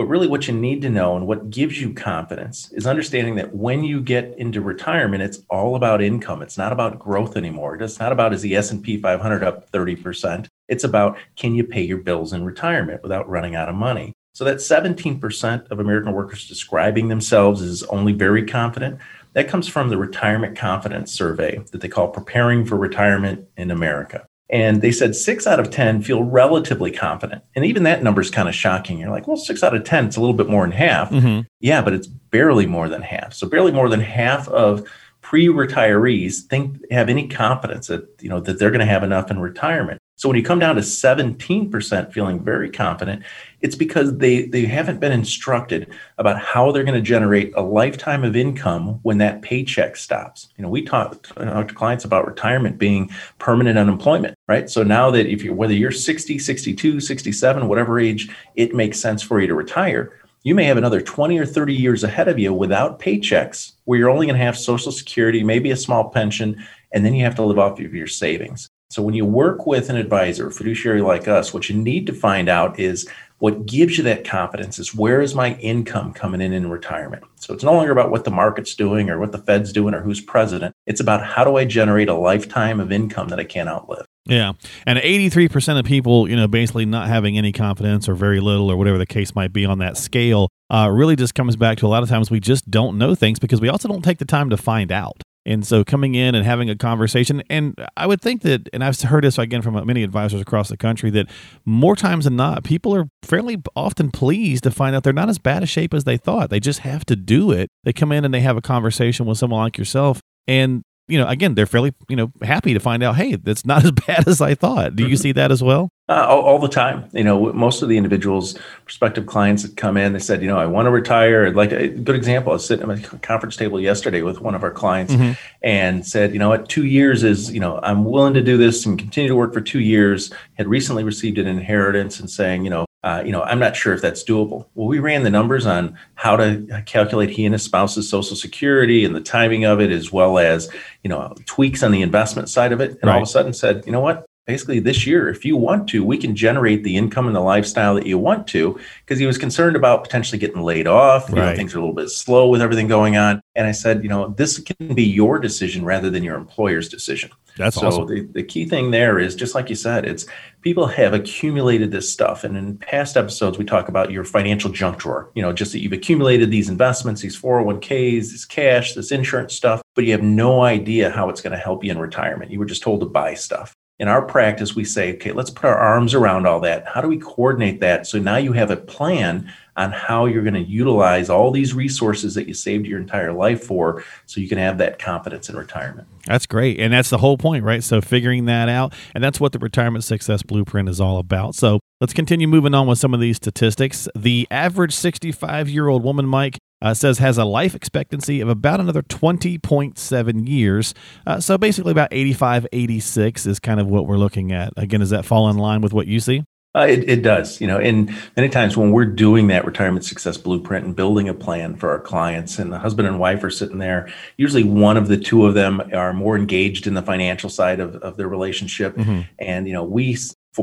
But 0.00 0.06
really, 0.06 0.28
what 0.28 0.48
you 0.48 0.54
need 0.54 0.80
to 0.80 0.88
know 0.88 1.14
and 1.14 1.26
what 1.26 1.50
gives 1.50 1.78
you 1.78 1.92
confidence 1.92 2.72
is 2.72 2.86
understanding 2.86 3.34
that 3.34 3.54
when 3.54 3.84
you 3.84 4.00
get 4.00 4.34
into 4.38 4.62
retirement, 4.62 5.22
it's 5.22 5.42
all 5.50 5.76
about 5.76 6.00
income. 6.00 6.40
It's 6.40 6.56
not 6.56 6.72
about 6.72 6.98
growth 6.98 7.36
anymore. 7.36 7.74
It's 7.74 8.00
not 8.00 8.10
about 8.10 8.32
is 8.32 8.40
the 8.40 8.56
S 8.56 8.70
and 8.70 8.82
P 8.82 8.96
500 8.96 9.44
up 9.44 9.68
30 9.68 9.96
percent. 9.96 10.48
It's 10.68 10.84
about 10.84 11.18
can 11.36 11.54
you 11.54 11.64
pay 11.64 11.82
your 11.82 11.98
bills 11.98 12.32
in 12.32 12.46
retirement 12.46 13.02
without 13.02 13.28
running 13.28 13.56
out 13.56 13.68
of 13.68 13.74
money. 13.74 14.14
So 14.32 14.42
that 14.44 14.56
17% 14.56 15.70
of 15.70 15.80
American 15.80 16.14
workers 16.14 16.48
describing 16.48 17.08
themselves 17.08 17.60
as 17.60 17.82
only 17.82 18.14
very 18.14 18.46
confident, 18.46 19.00
that 19.34 19.48
comes 19.48 19.68
from 19.68 19.90
the 19.90 19.98
Retirement 19.98 20.56
Confidence 20.56 21.12
Survey 21.12 21.62
that 21.72 21.82
they 21.82 21.88
call 21.88 22.08
Preparing 22.08 22.64
for 22.64 22.78
Retirement 22.78 23.48
in 23.58 23.70
America. 23.70 24.26
And 24.52 24.82
they 24.82 24.90
said 24.90 25.14
six 25.14 25.46
out 25.46 25.60
of 25.60 25.70
10 25.70 26.02
feel 26.02 26.24
relatively 26.24 26.90
confident. 26.90 27.44
And 27.54 27.64
even 27.64 27.84
that 27.84 28.02
number 28.02 28.20
is 28.20 28.30
kind 28.30 28.48
of 28.48 28.54
shocking. 28.54 28.98
You're 28.98 29.10
like, 29.10 29.28
well, 29.28 29.36
six 29.36 29.62
out 29.62 29.74
of 29.74 29.84
10, 29.84 30.06
it's 30.06 30.16
a 30.16 30.20
little 30.20 30.34
bit 30.34 30.48
more 30.48 30.62
than 30.62 30.72
half. 30.72 31.10
Mm-hmm. 31.10 31.42
Yeah, 31.60 31.82
but 31.82 31.92
it's 31.92 32.08
barely 32.08 32.66
more 32.66 32.88
than 32.88 33.02
half. 33.02 33.32
So 33.32 33.48
barely 33.48 33.70
more 33.70 33.88
than 33.88 34.00
half 34.00 34.48
of 34.48 34.88
pre-retirees 35.22 36.40
think 36.42 36.78
have 36.90 37.08
any 37.08 37.28
confidence 37.28 37.86
that 37.88 38.08
you 38.20 38.28
know 38.28 38.40
that 38.40 38.58
they're 38.58 38.70
going 38.70 38.80
to 38.80 38.86
have 38.86 39.04
enough 39.04 39.30
in 39.30 39.38
retirement. 39.38 39.99
So 40.20 40.28
when 40.28 40.36
you 40.36 40.44
come 40.44 40.58
down 40.58 40.74
to 40.74 40.82
17% 40.82 42.12
feeling 42.12 42.44
very 42.44 42.68
confident, 42.68 43.22
it's 43.62 43.74
because 43.74 44.18
they 44.18 44.44
they 44.44 44.66
haven't 44.66 45.00
been 45.00 45.12
instructed 45.12 45.94
about 46.18 46.38
how 46.38 46.70
they're 46.70 46.84
going 46.84 46.94
to 46.94 47.00
generate 47.00 47.54
a 47.56 47.62
lifetime 47.62 48.22
of 48.22 48.36
income 48.36 49.00
when 49.00 49.16
that 49.16 49.40
paycheck 49.40 49.96
stops. 49.96 50.50
You 50.58 50.62
know, 50.62 50.68
we 50.68 50.82
talk, 50.82 51.22
talk 51.22 51.68
to 51.68 51.74
clients 51.74 52.04
about 52.04 52.26
retirement 52.26 52.76
being 52.76 53.08
permanent 53.38 53.78
unemployment, 53.78 54.36
right? 54.46 54.68
So 54.68 54.82
now 54.82 55.10
that 55.10 55.26
if 55.26 55.42
you 55.42 55.54
whether 55.54 55.72
you're 55.72 55.90
60, 55.90 56.38
62, 56.38 57.00
67, 57.00 57.66
whatever 57.66 57.98
age 57.98 58.28
it 58.56 58.74
makes 58.74 59.00
sense 59.00 59.22
for 59.22 59.40
you 59.40 59.46
to 59.46 59.54
retire, 59.54 60.20
you 60.42 60.54
may 60.54 60.64
have 60.64 60.76
another 60.76 61.00
20 61.00 61.38
or 61.38 61.46
30 61.46 61.72
years 61.72 62.04
ahead 62.04 62.28
of 62.28 62.38
you 62.38 62.52
without 62.52 63.00
paychecks 63.00 63.72
where 63.84 63.98
you're 63.98 64.10
only 64.10 64.26
going 64.26 64.38
to 64.38 64.44
have 64.44 64.58
social 64.58 64.92
security 64.92 65.42
maybe 65.42 65.70
a 65.70 65.76
small 65.76 66.10
pension 66.10 66.62
and 66.92 67.06
then 67.06 67.14
you 67.14 67.24
have 67.24 67.36
to 67.36 67.44
live 67.44 67.58
off 67.58 67.80
of 67.80 67.94
your 67.94 68.06
savings 68.06 68.68
so 68.90 69.02
when 69.02 69.14
you 69.14 69.24
work 69.24 69.66
with 69.66 69.88
an 69.88 69.96
advisor 69.96 70.50
fiduciary 70.50 71.00
like 71.00 71.28
us 71.28 71.54
what 71.54 71.68
you 71.68 71.76
need 71.76 72.06
to 72.06 72.12
find 72.12 72.48
out 72.48 72.78
is 72.78 73.08
what 73.38 73.64
gives 73.64 73.96
you 73.96 74.04
that 74.04 74.24
confidence 74.24 74.78
is 74.78 74.94
where 74.94 75.22
is 75.22 75.34
my 75.34 75.54
income 75.56 76.12
coming 76.12 76.40
in 76.40 76.52
in 76.52 76.68
retirement 76.68 77.24
so 77.36 77.54
it's 77.54 77.64
no 77.64 77.72
longer 77.72 77.92
about 77.92 78.10
what 78.10 78.24
the 78.24 78.30
market's 78.30 78.74
doing 78.74 79.08
or 79.08 79.18
what 79.18 79.32
the 79.32 79.38
fed's 79.38 79.72
doing 79.72 79.94
or 79.94 80.00
who's 80.00 80.20
president 80.20 80.74
it's 80.86 81.00
about 81.00 81.24
how 81.24 81.44
do 81.44 81.56
i 81.56 81.64
generate 81.64 82.08
a 82.08 82.14
lifetime 82.14 82.80
of 82.80 82.92
income 82.92 83.28
that 83.28 83.40
i 83.40 83.44
can't 83.44 83.68
outlive 83.68 84.06
yeah. 84.26 84.52
And 84.86 84.98
83% 84.98 85.78
of 85.78 85.84
people, 85.84 86.28
you 86.28 86.36
know, 86.36 86.46
basically 86.46 86.84
not 86.84 87.08
having 87.08 87.38
any 87.38 87.52
confidence 87.52 88.08
or 88.08 88.14
very 88.14 88.38
little 88.38 88.70
or 88.70 88.76
whatever 88.76 88.98
the 88.98 89.06
case 89.06 89.34
might 89.34 89.52
be 89.52 89.64
on 89.64 89.78
that 89.78 89.96
scale 89.96 90.48
uh, 90.68 90.88
really 90.92 91.16
just 91.16 91.34
comes 91.34 91.56
back 91.56 91.78
to 91.78 91.86
a 91.86 91.88
lot 91.88 92.02
of 92.02 92.08
times 92.08 92.30
we 92.30 92.38
just 92.38 92.70
don't 92.70 92.98
know 92.98 93.14
things 93.14 93.38
because 93.38 93.60
we 93.60 93.68
also 93.68 93.88
don't 93.88 94.02
take 94.02 94.18
the 94.18 94.24
time 94.24 94.50
to 94.50 94.56
find 94.56 94.92
out. 94.92 95.22
And 95.46 95.66
so 95.66 95.84
coming 95.84 96.14
in 96.14 96.34
and 96.34 96.44
having 96.44 96.68
a 96.68 96.76
conversation, 96.76 97.42
and 97.48 97.74
I 97.96 98.06
would 98.06 98.20
think 98.20 98.42
that, 98.42 98.68
and 98.74 98.84
I've 98.84 99.00
heard 99.00 99.24
this 99.24 99.38
again 99.38 99.62
from 99.62 99.74
many 99.86 100.02
advisors 100.02 100.40
across 100.40 100.68
the 100.68 100.76
country, 100.76 101.08
that 101.10 101.28
more 101.64 101.96
times 101.96 102.24
than 102.24 102.36
not, 102.36 102.62
people 102.62 102.94
are 102.94 103.08
fairly 103.22 103.56
often 103.74 104.10
pleased 104.10 104.64
to 104.64 104.70
find 104.70 104.94
out 104.94 105.02
they're 105.02 105.14
not 105.14 105.30
as 105.30 105.38
bad 105.38 105.62
a 105.62 105.66
shape 105.66 105.94
as 105.94 106.04
they 106.04 106.18
thought. 106.18 106.50
They 106.50 106.60
just 106.60 106.80
have 106.80 107.06
to 107.06 107.16
do 107.16 107.52
it. 107.52 107.70
They 107.84 107.92
come 107.94 108.12
in 108.12 108.24
and 108.24 108.34
they 108.34 108.40
have 108.40 108.58
a 108.58 108.62
conversation 108.62 109.24
with 109.24 109.38
someone 109.38 109.62
like 109.62 109.78
yourself, 109.78 110.20
and 110.46 110.82
you 111.10 111.18
know, 111.18 111.26
again, 111.26 111.54
they're 111.54 111.66
fairly, 111.66 111.92
you 112.08 112.16
know, 112.16 112.32
happy 112.42 112.72
to 112.72 112.80
find 112.80 113.02
out, 113.02 113.16
hey, 113.16 113.36
that's 113.36 113.66
not 113.66 113.84
as 113.84 113.92
bad 113.92 114.28
as 114.28 114.40
I 114.40 114.54
thought. 114.54 114.96
Do 114.96 115.08
you 115.08 115.16
see 115.16 115.32
that 115.32 115.50
as 115.50 115.62
well? 115.62 115.90
Uh, 116.08 116.26
all, 116.28 116.40
all, 116.40 116.58
the 116.58 116.68
time. 116.68 117.08
You 117.12 117.22
know, 117.22 117.52
most 117.52 117.82
of 117.82 117.88
the 117.88 117.96
individuals, 117.96 118.58
prospective 118.84 119.26
clients 119.26 119.62
that 119.62 119.76
come 119.76 119.96
in, 119.96 120.12
they 120.12 120.18
said, 120.18 120.42
you 120.42 120.48
know, 120.48 120.58
I 120.58 120.66
want 120.66 120.86
to 120.86 120.90
retire. 120.90 121.52
Like 121.52 121.70
a 121.70 121.88
good 121.88 122.16
example, 122.16 122.50
I 122.50 122.54
was 122.54 122.66
sitting 122.66 122.90
at 122.90 123.12
a 123.12 123.18
conference 123.18 123.56
table 123.56 123.80
yesterday 123.80 124.22
with 124.22 124.40
one 124.40 124.56
of 124.56 124.64
our 124.64 124.72
clients 124.72 125.12
mm-hmm. 125.12 125.32
and 125.62 126.04
said, 126.04 126.32
you 126.32 126.40
know 126.40 126.48
what, 126.48 126.68
two 126.68 126.84
years 126.84 127.22
is, 127.22 127.52
you 127.52 127.60
know, 127.60 127.78
I'm 127.84 128.04
willing 128.04 128.34
to 128.34 128.42
do 128.42 128.56
this 128.56 128.86
and 128.86 128.98
continue 128.98 129.28
to 129.28 129.36
work 129.36 129.54
for 129.54 129.60
two 129.60 129.78
years. 129.78 130.32
Had 130.54 130.66
recently 130.66 131.04
received 131.04 131.38
an 131.38 131.46
inheritance 131.46 132.18
and 132.18 132.28
saying, 132.28 132.64
you 132.64 132.70
know, 132.70 132.86
uh, 133.02 133.22
you 133.24 133.32
know, 133.32 133.42
I'm 133.42 133.58
not 133.58 133.76
sure 133.76 133.94
if 133.94 134.02
that's 134.02 134.22
doable. 134.22 134.66
Well, 134.74 134.86
we 134.86 134.98
ran 134.98 135.22
the 135.22 135.30
numbers 135.30 135.66
on 135.66 135.96
how 136.16 136.36
to 136.36 136.82
calculate 136.84 137.30
he 137.30 137.46
and 137.46 137.54
his 137.54 137.62
spouse's 137.62 138.08
social 138.08 138.36
security 138.36 139.04
and 139.04 139.14
the 139.14 139.20
timing 139.20 139.64
of 139.64 139.80
it, 139.80 139.90
as 139.90 140.12
well 140.12 140.38
as, 140.38 140.70
you 141.02 141.08
know, 141.08 141.34
tweaks 141.46 141.82
on 141.82 141.92
the 141.92 142.02
investment 142.02 142.50
side 142.50 142.72
of 142.72 142.80
it. 142.80 142.90
And 143.00 143.04
right. 143.04 143.14
all 143.14 143.22
of 143.22 143.28
a 143.28 143.30
sudden 143.30 143.54
said, 143.54 143.84
you 143.86 143.92
know 143.92 144.00
what? 144.00 144.26
Basically, 144.46 144.80
this 144.80 145.06
year, 145.06 145.28
if 145.28 145.44
you 145.44 145.56
want 145.56 145.88
to, 145.90 146.04
we 146.04 146.18
can 146.18 146.34
generate 146.34 146.82
the 146.82 146.96
income 146.96 147.26
and 147.26 147.36
the 147.36 147.40
lifestyle 147.40 147.94
that 147.94 148.06
you 148.06 148.18
want 148.18 148.48
to. 148.48 148.78
Because 149.04 149.18
he 149.18 149.26
was 149.26 149.38
concerned 149.38 149.76
about 149.76 150.02
potentially 150.02 150.38
getting 150.38 150.60
laid 150.60 150.88
off. 150.88 151.28
You 151.28 151.36
know, 151.36 151.54
things 151.54 151.72
are 151.74 151.78
a 151.78 151.80
little 151.80 151.94
bit 151.94 152.10
slow 152.10 152.48
with 152.48 152.60
everything 152.60 152.88
going 152.88 153.16
on. 153.16 153.40
And 153.54 153.66
I 153.66 153.72
said, 153.72 154.02
you 154.02 154.08
know, 154.08 154.28
this 154.28 154.58
can 154.58 154.94
be 154.94 155.04
your 155.04 155.38
decision 155.38 155.84
rather 155.84 156.10
than 156.10 156.24
your 156.24 156.36
employer's 156.36 156.88
decision. 156.88 157.30
That's 157.56 157.76
so 157.76 157.88
awesome. 157.88 158.06
the, 158.06 158.22
the 158.32 158.42
key 158.42 158.64
thing 158.64 158.90
there 158.90 159.18
is 159.18 159.34
just 159.34 159.54
like 159.54 159.68
you 159.68 159.76
said, 159.76 160.04
it's 160.04 160.26
people 160.62 160.86
have 160.86 161.14
accumulated 161.14 161.90
this 161.90 162.10
stuff. 162.10 162.44
And 162.44 162.56
in 162.56 162.78
past 162.78 163.16
episodes, 163.16 163.58
we 163.58 163.64
talk 163.64 163.88
about 163.88 164.10
your 164.10 164.24
financial 164.24 164.70
junk 164.70 164.98
drawer, 164.98 165.30
you 165.34 165.42
know, 165.42 165.52
just 165.52 165.72
that 165.72 165.80
you've 165.80 165.92
accumulated 165.92 166.50
these 166.50 166.68
investments, 166.68 167.22
these 167.22 167.40
401ks, 167.40 168.30
this 168.32 168.44
cash, 168.44 168.94
this 168.94 169.12
insurance 169.12 169.54
stuff, 169.54 169.80
but 169.94 170.04
you 170.04 170.12
have 170.12 170.22
no 170.22 170.62
idea 170.62 171.10
how 171.10 171.28
it's 171.28 171.40
going 171.40 171.52
to 171.52 171.58
help 171.58 171.84
you 171.84 171.90
in 171.90 171.98
retirement. 171.98 172.50
You 172.50 172.58
were 172.58 172.66
just 172.66 172.82
told 172.82 173.00
to 173.00 173.06
buy 173.06 173.34
stuff. 173.34 173.74
In 174.00 174.08
our 174.08 174.22
practice, 174.22 174.74
we 174.74 174.84
say, 174.84 175.12
okay, 175.12 175.30
let's 175.32 175.50
put 175.50 175.66
our 175.66 175.76
arms 175.76 176.14
around 176.14 176.46
all 176.46 176.58
that. 176.60 176.88
How 176.88 177.02
do 177.02 177.08
we 177.08 177.18
coordinate 177.18 177.80
that? 177.80 178.06
So 178.06 178.18
now 178.18 178.38
you 178.38 178.52
have 178.54 178.70
a 178.70 178.76
plan 178.76 179.52
on 179.76 179.92
how 179.92 180.24
you're 180.24 180.42
going 180.42 180.54
to 180.54 180.62
utilize 180.62 181.28
all 181.28 181.50
these 181.50 181.74
resources 181.74 182.34
that 182.34 182.48
you 182.48 182.54
saved 182.54 182.86
your 182.86 182.98
entire 182.98 183.30
life 183.30 183.62
for 183.62 184.02
so 184.24 184.40
you 184.40 184.48
can 184.48 184.56
have 184.56 184.78
that 184.78 184.98
confidence 184.98 185.50
in 185.50 185.56
retirement. 185.56 186.08
That's 186.26 186.46
great. 186.46 186.80
And 186.80 186.94
that's 186.94 187.10
the 187.10 187.18
whole 187.18 187.36
point, 187.36 187.62
right? 187.62 187.84
So 187.84 188.00
figuring 188.00 188.46
that 188.46 188.70
out. 188.70 188.94
And 189.14 189.22
that's 189.22 189.38
what 189.38 189.52
the 189.52 189.58
retirement 189.58 190.02
success 190.02 190.42
blueprint 190.42 190.88
is 190.88 190.98
all 190.98 191.18
about. 191.18 191.54
So 191.54 191.78
let's 192.00 192.14
continue 192.14 192.48
moving 192.48 192.72
on 192.72 192.86
with 192.86 192.98
some 192.98 193.12
of 193.12 193.20
these 193.20 193.36
statistics. 193.36 194.08
The 194.16 194.48
average 194.50 194.94
65 194.94 195.68
year 195.68 195.88
old 195.88 196.02
woman, 196.04 196.26
Mike, 196.26 196.56
uh, 196.82 196.94
says 196.94 197.18
has 197.18 197.38
a 197.38 197.44
life 197.44 197.74
expectancy 197.74 198.40
of 198.40 198.48
about 198.48 198.80
another 198.80 199.02
20.7 199.02 200.48
years. 200.48 200.94
Uh, 201.26 201.40
so 201.40 201.58
basically, 201.58 201.92
about 201.92 202.08
85, 202.12 202.66
86 202.72 203.46
is 203.46 203.58
kind 203.58 203.80
of 203.80 203.86
what 203.86 204.06
we're 204.06 204.16
looking 204.16 204.52
at. 204.52 204.72
Again, 204.76 205.00
does 205.00 205.10
that 205.10 205.24
fall 205.24 205.48
in 205.48 205.58
line 205.58 205.80
with 205.80 205.92
what 205.92 206.06
you 206.06 206.20
see? 206.20 206.44
Uh, 206.72 206.86
it, 206.88 207.10
it 207.10 207.22
does, 207.22 207.60
you 207.60 207.66
know, 207.66 207.78
and 207.78 208.14
many 208.36 208.48
times 208.48 208.76
when 208.76 208.92
we're 208.92 209.04
doing 209.04 209.48
that 209.48 209.64
retirement 209.64 210.04
success 210.04 210.36
blueprint 210.36 210.86
and 210.86 210.94
building 210.94 211.28
a 211.28 211.34
plan 211.34 211.74
for 211.74 211.90
our 211.90 211.98
clients, 211.98 212.60
and 212.60 212.72
the 212.72 212.78
husband 212.78 213.08
and 213.08 213.18
wife 213.18 213.42
are 213.42 213.50
sitting 213.50 213.78
there, 213.78 214.08
usually 214.36 214.62
one 214.62 214.96
of 214.96 215.08
the 215.08 215.16
two 215.16 215.46
of 215.46 215.54
them 215.54 215.82
are 215.92 216.12
more 216.12 216.36
engaged 216.36 216.86
in 216.86 216.94
the 216.94 217.02
financial 217.02 217.50
side 217.50 217.80
of, 217.80 217.96
of 217.96 218.16
their 218.16 218.28
relationship. 218.28 218.94
Mm-hmm. 218.94 219.22
And, 219.40 219.66
you 219.66 219.72
know, 219.72 219.82
we 219.82 220.16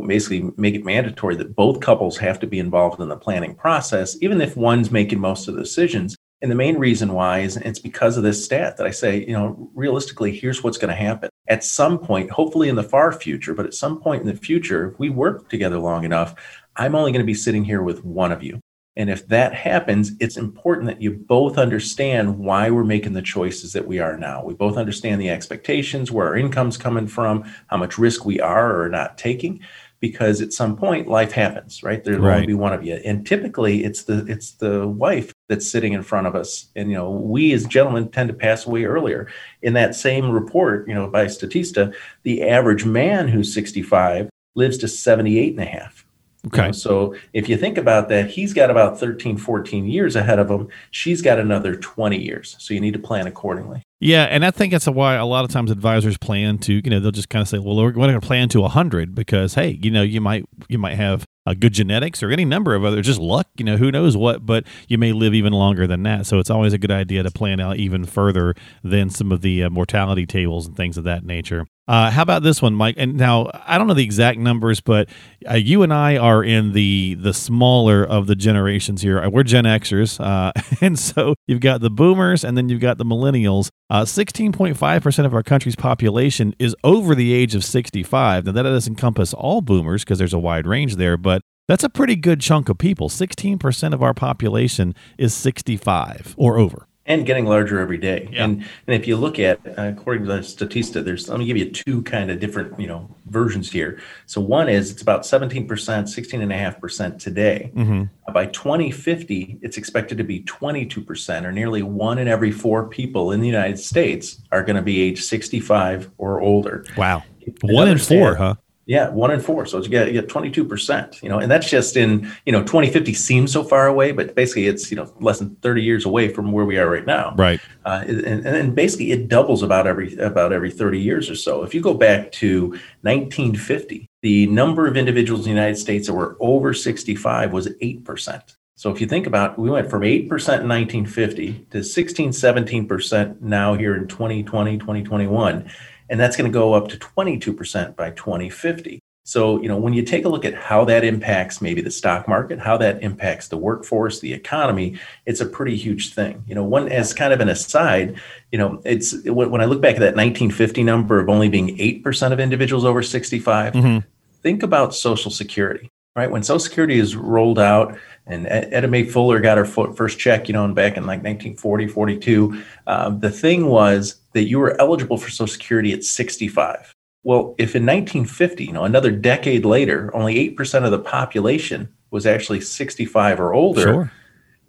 basically 0.05 0.51
make 0.57 0.75
it 0.75 0.85
mandatory 0.85 1.35
that 1.35 1.55
both 1.55 1.79
couples 1.79 2.17
have 2.17 2.39
to 2.39 2.47
be 2.47 2.59
involved 2.59 3.01
in 3.01 3.07
the 3.07 3.17
planning 3.17 3.55
process, 3.55 4.17
even 4.21 4.41
if 4.41 4.57
one's 4.57 4.91
making 4.91 5.19
most 5.19 5.47
of 5.47 5.55
the 5.55 5.61
decisions. 5.61 6.15
And 6.41 6.51
the 6.51 6.55
main 6.55 6.77
reason 6.77 7.13
why 7.13 7.39
is 7.39 7.57
it's 7.57 7.79
because 7.79 8.15
of 8.15 8.23
this 8.23 8.45
stat 8.45 8.77
that 8.77 8.85
I 8.85 8.91
say, 8.91 9.25
you 9.25 9.33
know, 9.33 9.71
realistically, 9.73 10.35
here's 10.35 10.63
what's 10.63 10.77
going 10.77 10.89
to 10.89 10.95
happen. 10.95 11.29
At 11.47 11.63
some 11.63 11.97
point, 11.97 12.29
hopefully 12.29 12.69
in 12.69 12.75
the 12.75 12.83
far 12.83 13.11
future, 13.11 13.55
but 13.55 13.65
at 13.65 13.73
some 13.73 13.99
point 13.99 14.21
in 14.21 14.27
the 14.27 14.35
future, 14.35 14.91
if 14.91 14.99
we 14.99 15.09
work 15.09 15.49
together 15.49 15.79
long 15.79 16.03
enough, 16.03 16.35
I'm 16.75 16.93
only 16.93 17.11
going 17.11 17.23
to 17.23 17.25
be 17.25 17.33
sitting 17.33 17.63
here 17.63 17.81
with 17.81 18.05
one 18.05 18.31
of 18.31 18.43
you. 18.43 18.59
And 18.97 19.11
if 19.11 19.27
that 19.27 19.53
happens, 19.53 20.11
it's 20.19 20.37
important 20.37 20.87
that 20.87 21.01
you 21.01 21.11
both 21.11 21.59
understand 21.59 22.39
why 22.39 22.71
we're 22.71 22.83
making 22.83 23.13
the 23.13 23.21
choices 23.21 23.73
that 23.73 23.87
we 23.87 23.99
are 23.99 24.17
now. 24.17 24.43
We 24.43 24.55
both 24.55 24.75
understand 24.75 25.21
the 25.21 25.29
expectations, 25.29 26.11
where 26.11 26.27
our 26.27 26.35
income's 26.35 26.77
coming 26.77 27.07
from, 27.07 27.43
how 27.67 27.77
much 27.77 27.99
risk 27.99 28.25
we 28.25 28.41
are 28.41 28.81
or 28.81 28.89
not 28.89 29.17
taking 29.17 29.61
because 29.99 30.41
at 30.41 30.53
some 30.53 30.75
point 30.75 31.07
life 31.07 31.31
happens 31.31 31.81
right? 31.81 32.03
There'll 32.03 32.21
right. 32.21 32.35
only 32.35 32.47
be 32.47 32.53
one 32.53 32.73
of 32.73 32.85
you. 32.85 32.95
And 33.03 33.25
typically 33.25 33.83
it's 33.83 34.03
the 34.03 34.25
it's 34.27 34.51
the 34.51 34.87
wife 34.87 35.33
that's 35.49 35.67
sitting 35.67 35.93
in 35.93 36.03
front 36.03 36.27
of 36.27 36.35
us. 36.35 36.67
And 36.75 36.89
you 36.91 36.97
know 36.97 37.09
we 37.09 37.51
as 37.53 37.65
gentlemen 37.65 38.09
tend 38.09 38.29
to 38.29 38.35
pass 38.35 38.65
away 38.65 38.85
earlier. 38.85 39.27
In 39.61 39.73
that 39.73 39.95
same 39.95 40.29
report 40.29 40.87
you 40.87 40.93
know 40.93 41.07
by 41.07 41.25
statista 41.25 41.93
the 42.23 42.43
average 42.43 42.85
man 42.85 43.27
who's 43.27 43.53
65 43.53 44.29
lives 44.55 44.77
to 44.79 44.87
78 44.87 45.53
and 45.53 45.61
a 45.61 45.65
half 45.65 46.06
Okay. 46.47 46.61
You 46.61 46.67
know, 46.67 46.71
so 46.71 47.15
if 47.33 47.47
you 47.47 47.57
think 47.57 47.77
about 47.77 48.09
that, 48.09 48.29
he's 48.29 48.53
got 48.53 48.69
about 48.69 48.99
13, 48.99 49.37
14 49.37 49.85
years 49.85 50.15
ahead 50.15 50.39
of 50.39 50.49
him. 50.49 50.67
She's 50.91 51.21
got 51.21 51.39
another 51.39 51.75
20 51.75 52.17
years. 52.17 52.55
So 52.59 52.73
you 52.73 52.81
need 52.81 52.93
to 52.93 52.99
plan 52.99 53.27
accordingly. 53.27 53.83
Yeah, 53.99 54.25
and 54.25 54.45
I 54.45 54.51
think 54.51 54.71
that's 54.73 54.87
why 54.87 55.15
a 55.15 55.25
lot 55.25 55.43
of 55.43 55.49
times 55.49 55.71
advisors 55.71 56.17
plan 56.19 56.59
to, 56.59 56.73
you 56.73 56.89
know, 56.89 56.99
they'll 56.99 57.11
just 57.11 57.29
kind 57.29 57.41
of 57.41 57.47
say, 57.47 57.57
well, 57.57 57.75
we're 57.75 57.91
going 57.91 58.13
to 58.13 58.21
plan 58.21 58.47
to 58.49 58.61
100 58.61 59.15
because, 59.15 59.55
hey, 59.55 59.79
you 59.81 59.89
know, 59.89 60.03
you 60.03 60.21
might 60.21 60.45
you 60.69 60.77
might 60.77 60.95
have 60.95 61.25
a 61.47 61.55
good 61.55 61.73
genetics 61.73 62.21
or 62.21 62.29
any 62.29 62.45
number 62.45 62.75
of 62.75 62.83
other 62.83 63.01
just 63.01 63.19
luck, 63.19 63.47
you 63.57 63.63
know, 63.63 63.77
who 63.77 63.89
knows 63.89 64.15
what, 64.15 64.45
but 64.45 64.65
you 64.87 64.97
may 64.97 65.13
live 65.13 65.33
even 65.33 65.53
longer 65.53 65.87
than 65.87 66.03
that. 66.03 66.25
So 66.27 66.39
it's 66.39 66.49
always 66.49 66.73
a 66.73 66.77
good 66.77 66.91
idea 66.91 67.23
to 67.23 67.31
plan 67.31 67.59
out 67.59 67.77
even 67.77 68.05
further 68.05 68.53
than 68.83 69.09
some 69.09 69.31
of 69.31 69.41
the 69.41 69.63
uh, 69.63 69.69
mortality 69.69 70.25
tables 70.25 70.67
and 70.67 70.75
things 70.75 70.97
of 70.97 71.05
that 71.05 71.23
nature. 71.23 71.65
Uh, 71.87 72.11
how 72.11 72.21
about 72.21 72.43
this 72.43 72.61
one, 72.61 72.75
Mike? 72.75 72.95
And 72.97 73.15
now 73.15 73.49
I 73.65 73.77
don't 73.77 73.87
know 73.87 73.93
the 73.93 74.03
exact 74.03 74.39
numbers, 74.39 74.81
but 74.81 75.09
uh, 75.49 75.55
you 75.55 75.83
and 75.83 75.93
I 75.93 76.17
are 76.17 76.43
in 76.43 76.73
the 76.73 77.15
the 77.15 77.33
smaller 77.33 78.03
of 78.03 78.27
the 78.27 78.35
generations 78.35 79.01
here. 79.01 79.27
We're 79.29 79.43
Gen 79.43 79.63
Xers, 79.63 80.19
uh, 80.19 80.51
and 80.81 80.99
so 80.99 81.35
you've 81.47 81.61
got 81.61 81.81
the 81.81 81.89
Boomers, 81.89 82.43
and 82.43 82.57
then 82.57 82.67
you've 82.67 82.81
got 82.81 82.97
the 82.97 83.05
Millennials. 83.05 83.69
Uh, 83.89 84.03
sixteen 84.03 84.51
point 84.51 84.75
five 84.75 85.01
percent 85.01 85.25
of 85.25 85.33
our 85.33 85.43
country's 85.43 85.77
population 85.77 86.53
is 86.59 86.75
over 86.83 87.15
the 87.15 87.33
age 87.33 87.55
of 87.55 87.63
sixty-five. 87.63 88.45
Now 88.45 88.51
that 88.51 88.63
doesn't 88.63 88.91
encompass 88.91 89.33
all 89.33 89.61
Boomers 89.61 90.03
because 90.03 90.17
there's 90.19 90.33
a 90.33 90.39
wide 90.39 90.67
range 90.67 90.97
there, 90.97 91.15
but 91.15 91.41
that's 91.69 91.85
a 91.85 91.89
pretty 91.89 92.17
good 92.17 92.41
chunk 92.41 92.67
of 92.67 92.77
people. 92.77 93.07
Sixteen 93.07 93.57
percent 93.57 93.93
of 93.93 94.03
our 94.03 94.13
population 94.13 94.93
is 95.17 95.33
sixty-five 95.33 96.35
or 96.37 96.57
over 96.57 96.87
and 97.07 97.25
getting 97.25 97.45
larger 97.45 97.79
every 97.79 97.97
day. 97.97 98.29
Yeah. 98.31 98.43
And 98.43 98.65
and 98.85 98.95
if 98.95 99.07
you 99.07 99.15
look 99.15 99.39
at 99.39 99.59
uh, 99.65 99.93
according 99.97 100.25
to 100.25 100.33
the 100.33 100.39
Statista, 100.39 101.03
there's 101.03 101.29
let 101.29 101.39
me 101.39 101.45
give 101.45 101.57
you 101.57 101.71
two 101.71 102.03
kind 102.03 102.29
of 102.29 102.39
different 102.39 102.79
you 102.79 102.87
know 102.87 103.09
versions 103.25 103.71
here. 103.71 103.99
So 104.25 104.41
one 104.41 104.69
is 104.69 104.91
it's 104.91 105.01
about 105.01 105.25
17 105.25 105.67
percent, 105.67 106.09
16 106.09 106.41
and 106.41 106.51
a 106.51 106.57
half 106.57 106.79
percent 106.79 107.19
today. 107.19 107.71
Mm-hmm. 107.73 108.03
Uh, 108.27 108.31
by 108.31 108.47
2050, 108.47 109.59
it's 109.61 109.77
expected 109.77 110.17
to 110.17 110.23
be 110.23 110.41
22 110.41 111.01
percent, 111.01 111.45
or 111.45 111.51
nearly 111.51 111.81
one 111.81 112.19
in 112.19 112.27
every 112.27 112.51
four 112.51 112.87
people 112.87 113.31
in 113.31 113.39
the 113.39 113.47
United 113.47 113.79
States 113.79 114.41
are 114.51 114.63
going 114.63 114.75
to 114.75 114.81
be 114.81 115.01
age 115.01 115.23
65 115.23 116.11
or 116.17 116.41
older. 116.41 116.85
Wow, 116.97 117.23
one 117.63 117.87
in 117.87 117.97
four, 117.97 118.35
huh? 118.35 118.55
Yeah, 118.87 119.09
one 119.09 119.31
in 119.31 119.41
four. 119.41 119.65
So 119.65 119.81
you 119.81 119.89
get 119.89 120.07
you 120.07 120.13
get 120.13 120.29
twenty 120.29 120.49
two 120.49 120.63
percent. 120.63 121.21
You 121.21 121.27
know, 121.27 121.39
and 121.39 121.51
that's 121.51 121.69
just 121.69 121.97
in 121.97 122.31
you 122.45 122.53
know 122.53 122.63
twenty 122.63 122.89
fifty 122.89 123.13
seems 123.13 123.51
so 123.51 123.61
far 123.61 123.85
away, 123.85 124.13
but 124.13 124.33
basically 124.33 124.67
it's 124.67 124.89
you 124.89 124.95
know 124.95 125.13
less 125.19 125.39
than 125.39 125.55
thirty 125.57 125.83
years 125.83 126.05
away 126.05 126.29
from 126.29 126.53
where 126.53 126.63
we 126.63 126.77
are 126.77 126.89
right 126.89 127.05
now. 127.05 127.35
Right. 127.37 127.59
Uh, 127.85 128.05
and, 128.07 128.45
and 128.45 128.75
basically 128.75 129.11
it 129.11 129.27
doubles 129.27 129.61
about 129.61 129.87
every 129.87 130.15
about 130.17 130.53
every 130.53 130.71
thirty 130.71 131.01
years 131.01 131.29
or 131.29 131.35
so. 131.35 131.63
If 131.63 131.75
you 131.75 131.81
go 131.81 131.93
back 131.93 132.31
to 132.33 132.79
nineteen 133.03 133.55
fifty, 133.55 134.09
the 134.21 134.47
number 134.47 134.87
of 134.87 134.95
individuals 134.95 135.41
in 135.41 135.53
the 135.53 135.59
United 135.59 135.77
States 135.77 136.07
that 136.07 136.13
were 136.13 136.37
over 136.39 136.73
sixty 136.73 137.13
five 137.13 137.51
was 137.51 137.67
eight 137.81 138.05
percent. 138.05 138.55
So 138.75 138.91
if 138.91 139.01
you 139.01 139.07
think 139.07 139.25
about, 139.25 139.57
we 139.57 139.71
went 139.71 139.89
from 139.89 140.03
8% 140.03 140.21
in 140.21 140.29
1950 140.29 141.65
to 141.71 141.83
16, 141.83 142.29
17% 142.29 143.41
now 143.41 143.73
here 143.73 143.95
in 143.95 144.07
2020, 144.07 144.77
2021 144.77 145.67
and 146.09 146.19
that's 146.19 146.35
going 146.35 146.49
to 146.49 146.53
go 146.53 146.73
up 146.73 146.87
to 146.89 146.97
22% 146.97 147.95
by 147.95 148.11
2050. 148.11 148.99
So, 149.27 149.61
you 149.61 149.67
know, 149.67 149.75
when 149.75 149.91
you 149.91 150.03
take 150.03 150.23
a 150.23 150.29
look 150.29 150.45
at 150.45 150.53
how 150.53 150.85
that 150.85 151.03
impacts 151.03 151.61
maybe 151.61 151.81
the 151.81 151.91
stock 151.91 152.29
market, 152.29 152.59
how 152.59 152.77
that 152.77 153.03
impacts 153.03 153.49
the 153.49 153.57
workforce, 153.57 154.21
the 154.21 154.31
economy, 154.31 154.97
it's 155.25 155.41
a 155.41 155.45
pretty 155.45 155.75
huge 155.75 156.13
thing. 156.13 156.45
You 156.47 156.55
know, 156.55 156.63
one 156.63 156.87
as 156.87 157.13
kind 157.13 157.33
of 157.33 157.41
an 157.41 157.49
aside, 157.49 158.21
you 158.53 158.57
know, 158.57 158.81
it's 158.85 159.21
when 159.25 159.59
I 159.59 159.65
look 159.65 159.81
back 159.81 159.95
at 159.95 159.99
that 159.99 160.15
1950 160.15 160.81
number 160.83 161.19
of 161.19 161.27
only 161.27 161.49
being 161.49 161.77
8% 161.77 162.31
of 162.31 162.39
individuals 162.39 162.85
over 162.85 163.03
65, 163.03 163.73
mm-hmm. 163.73 164.07
think 164.43 164.63
about 164.63 164.95
Social 164.95 165.29
Security, 165.29 165.91
right? 166.15 166.31
When 166.31 166.41
Social 166.41 166.59
Security 166.59 166.97
is 166.97 167.17
rolled 167.17 167.59
out, 167.59 167.97
and 168.27 168.47
Ida 168.47 168.87
May 168.87 169.03
Fuller 169.03 169.41
got 169.41 169.57
her 169.57 169.65
first 169.65 170.19
check, 170.19 170.47
you 170.47 170.53
know, 170.53 170.65
back 170.73 170.95
in 170.95 171.03
like 171.03 171.19
1940, 171.19 171.87
42. 171.87 172.63
Uh, 172.85 173.09
the 173.09 173.29
thing 173.29 173.67
was 173.67 174.21
that 174.37 174.47
you 174.47 174.59
were 174.59 174.79
eligible 174.79 175.17
for 175.17 175.31
Social 175.31 175.51
Security 175.51 175.91
at 175.93 176.03
65. 176.03 176.93
Well, 177.23 177.55
if 177.57 177.75
in 177.75 177.85
1950, 177.85 178.65
you 178.65 178.71
know, 178.71 178.83
another 178.83 179.11
decade 179.11 179.65
later, 179.65 180.15
only 180.15 180.35
8% 180.55 180.85
of 180.85 180.91
the 180.91 180.99
population 180.99 181.89
was 182.11 182.27
actually 182.27 182.61
65 182.61 183.39
or 183.39 183.53
older, 183.53 183.81
sure. 183.81 184.11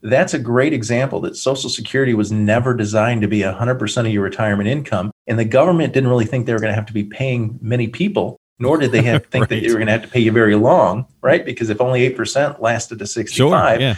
that's 0.02 0.32
a 0.32 0.38
great 0.38 0.72
example 0.72 1.20
that 1.20 1.36
Social 1.36 1.68
Security 1.68 2.14
was 2.14 2.32
never 2.32 2.74
designed 2.74 3.20
to 3.20 3.28
be 3.28 3.40
100% 3.40 3.98
of 4.06 4.12
your 4.12 4.22
retirement 4.22 4.68
income. 4.68 5.10
And 5.26 5.38
the 5.38 5.44
government 5.44 5.92
didn't 5.92 6.08
really 6.08 6.24
think 6.24 6.46
they 6.46 6.54
were 6.54 6.58
going 6.58 6.72
to 6.72 6.74
have 6.74 6.86
to 6.86 6.94
be 6.94 7.04
paying 7.04 7.58
many 7.60 7.88
people 7.88 8.38
nor 8.58 8.78
did 8.78 8.92
they 8.92 9.02
have, 9.04 9.26
think 9.26 9.42
right. 9.42 9.48
that 9.48 9.60
they 9.60 9.68
were 9.68 9.74
going 9.74 9.86
to 9.86 9.92
have 9.92 10.02
to 10.02 10.08
pay 10.08 10.20
you 10.20 10.32
very 10.32 10.54
long, 10.54 11.06
right? 11.22 11.44
Because 11.44 11.70
if 11.70 11.80
only 11.80 12.08
8% 12.10 12.60
lasted 12.60 12.98
to 12.98 13.06
65, 13.06 13.30
sure, 13.30 13.80
yeah. 13.80 13.96